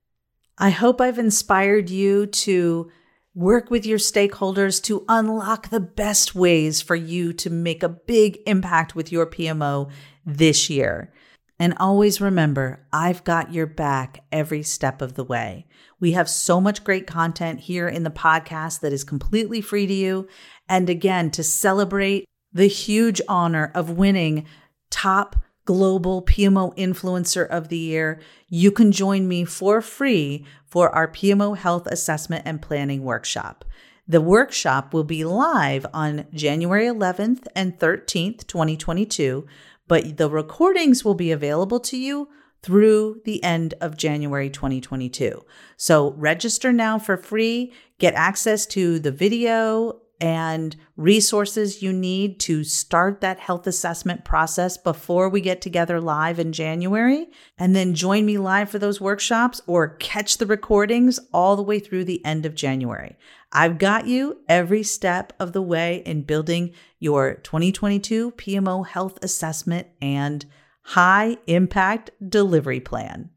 I 0.59 0.71
hope 0.71 1.01
I've 1.01 1.19
inspired 1.19 1.91
you 1.91 2.27
to 2.27 2.91
work 3.35 3.71
with 3.71 3.85
your 3.85 3.99
stakeholders 3.99 4.83
to 4.85 5.05
unlock 5.09 5.71
the 5.71 5.81
best 5.81 6.35
ways 6.35 6.81
for 6.81 6.95
you 6.95 7.33
to 7.33 7.51
make 7.51 7.83
a 7.83 7.89
big 7.89 8.39
impact 8.47 8.95
with 8.95 9.11
your 9.11 9.27
PMO 9.27 9.91
this 10.25 10.71
year. 10.71 11.13
And 11.59 11.75
always 11.79 12.21
remember, 12.21 12.87
I've 12.93 13.25
got 13.25 13.53
your 13.53 13.67
back 13.67 14.25
every 14.31 14.63
step 14.63 15.03
of 15.03 15.15
the 15.15 15.25
way. 15.25 15.67
We 16.01 16.13
have 16.13 16.29
so 16.29 16.61
much 16.61 16.85
great 16.85 17.07
content 17.07 17.61
here 17.61 17.89
in 17.89 18.03
the 18.03 18.11
podcast 18.11 18.81
that 18.81 18.93
is 18.93 19.05
completely 19.05 19.61
free 19.61 19.87
to 19.87 19.93
you. 19.93 20.29
And 20.69 20.91
again, 20.91 21.31
to 21.33 21.43
celebrate 21.43 22.25
the 22.53 22.67
huge 22.67 23.21
honor 23.29 23.71
of 23.75 23.91
winning 23.91 24.47
top 24.91 25.37
Global 25.65 26.23
PMO 26.23 26.77
Influencer 26.77 27.49
of 27.49 27.69
the 27.69 27.79
Year, 27.79 28.21
you 28.49 28.71
can 28.71 28.93
join 28.93 29.27
me 29.27 29.45
for 29.45 29.81
free 29.81 30.45
for 30.67 30.91
our 30.91 31.09
PMO 31.09 31.57
Health 31.57 31.87
Assessment 31.87 32.43
and 32.45 32.61
Planning 32.61 33.03
Workshop. 33.03 33.65
The 34.07 34.21
workshop 34.21 34.93
will 34.93 35.05
be 35.05 35.25
live 35.25 35.87
on 35.95 36.27
January 36.35 36.85
11th 36.85 37.47
and 37.57 37.79
13th, 37.79 38.47
2022, 38.47 39.47
but 39.89 40.19
the 40.19 40.29
recordings 40.29 41.05
will 41.05 41.15
be 41.15 41.33
available 41.33 41.81
to 41.81 41.97
you 41.97 42.29
through 42.63 43.21
the 43.25 43.43
end 43.43 43.75
of 43.81 43.97
January 43.97 44.51
2022. 44.51 45.45
So 45.77 46.13
register 46.13 46.73
now 46.73 46.99
for 46.99 47.17
free, 47.17 47.73
get 47.99 48.15
access 48.15 48.67
to 48.67 48.99
the 48.99 49.13
video 49.13 50.01
and 50.25 50.75
resources 50.97 51.83
you 51.83 51.93
need 51.93 52.41
to 52.41 52.65
start 52.65 53.21
that 53.21 53.39
health 53.39 53.67
assessment 53.67 54.25
process 54.25 54.79
before 54.79 55.29
we 55.29 55.43
get 55.43 55.61
together 55.61 56.01
live 56.01 56.39
in 56.39 56.51
January. 56.51 57.27
And 57.59 57.77
then 57.77 57.95
join 57.95 58.25
me 58.25 58.39
live 58.39 58.71
for 58.71 58.79
those 58.79 59.03
workshops 59.03 59.61
or 59.67 59.97
catch 59.97 60.39
the 60.39 60.47
recordings 60.47 61.21
all 61.35 61.57
the 61.57 61.63
way 61.63 61.79
through 61.79 62.07
the 62.07 62.25
end 62.25 62.47
of 62.47 62.55
January. 62.55 63.19
I've 63.53 63.77
got 63.77 64.07
you 64.07 64.39
every 64.49 64.83
step 64.83 65.35
of 65.39 65.53
the 65.53 65.61
way 65.61 66.03
in 66.07 66.23
building 66.23 66.73
your 66.99 67.35
2022 67.35 68.31
PMO 68.31 68.87
health 68.87 69.19
assessment 69.21 69.89
and 70.01 70.47
high 70.85 71.37
impact 71.47 72.13
delivery 72.27 72.81
plan. 72.81 73.29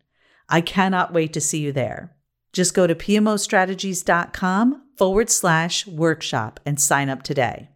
I 0.48 0.62
cannot 0.62 1.12
wait 1.12 1.34
to 1.34 1.42
see 1.42 1.60
you 1.60 1.74
there. 1.74 2.17
Just 2.58 2.74
go 2.74 2.88
to 2.88 2.96
pmostrategies.com 2.96 4.82
forward 4.96 5.30
slash 5.30 5.86
workshop 5.86 6.60
and 6.66 6.82
sign 6.82 7.08
up 7.08 7.22
today. 7.22 7.70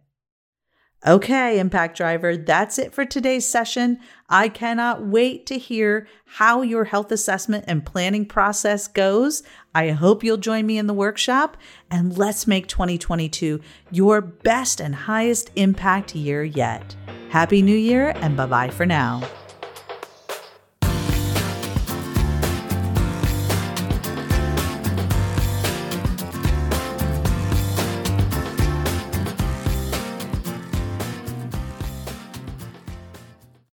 Okay, 1.06 1.60
Impact 1.60 1.96
Driver, 1.96 2.36
that's 2.36 2.80
it 2.80 2.92
for 2.92 3.04
today's 3.04 3.46
session. 3.46 4.00
I 4.28 4.48
cannot 4.48 5.06
wait 5.06 5.46
to 5.46 5.56
hear 5.56 6.08
how 6.26 6.62
your 6.62 6.82
health 6.82 7.12
assessment 7.12 7.66
and 7.68 7.86
planning 7.86 8.26
process 8.26 8.88
goes. 8.88 9.44
I 9.72 9.90
hope 9.90 10.24
you'll 10.24 10.36
join 10.36 10.66
me 10.66 10.78
in 10.78 10.88
the 10.88 10.94
workshop 10.94 11.56
and 11.88 12.18
let's 12.18 12.48
make 12.48 12.66
2022 12.66 13.60
your 13.92 14.20
best 14.20 14.80
and 14.80 14.96
highest 14.96 15.52
impact 15.54 16.16
year 16.16 16.42
yet. 16.42 16.96
Happy 17.30 17.62
New 17.62 17.76
Year 17.76 18.14
and 18.16 18.36
bye 18.36 18.46
bye 18.46 18.70
for 18.70 18.84
now. 18.84 19.22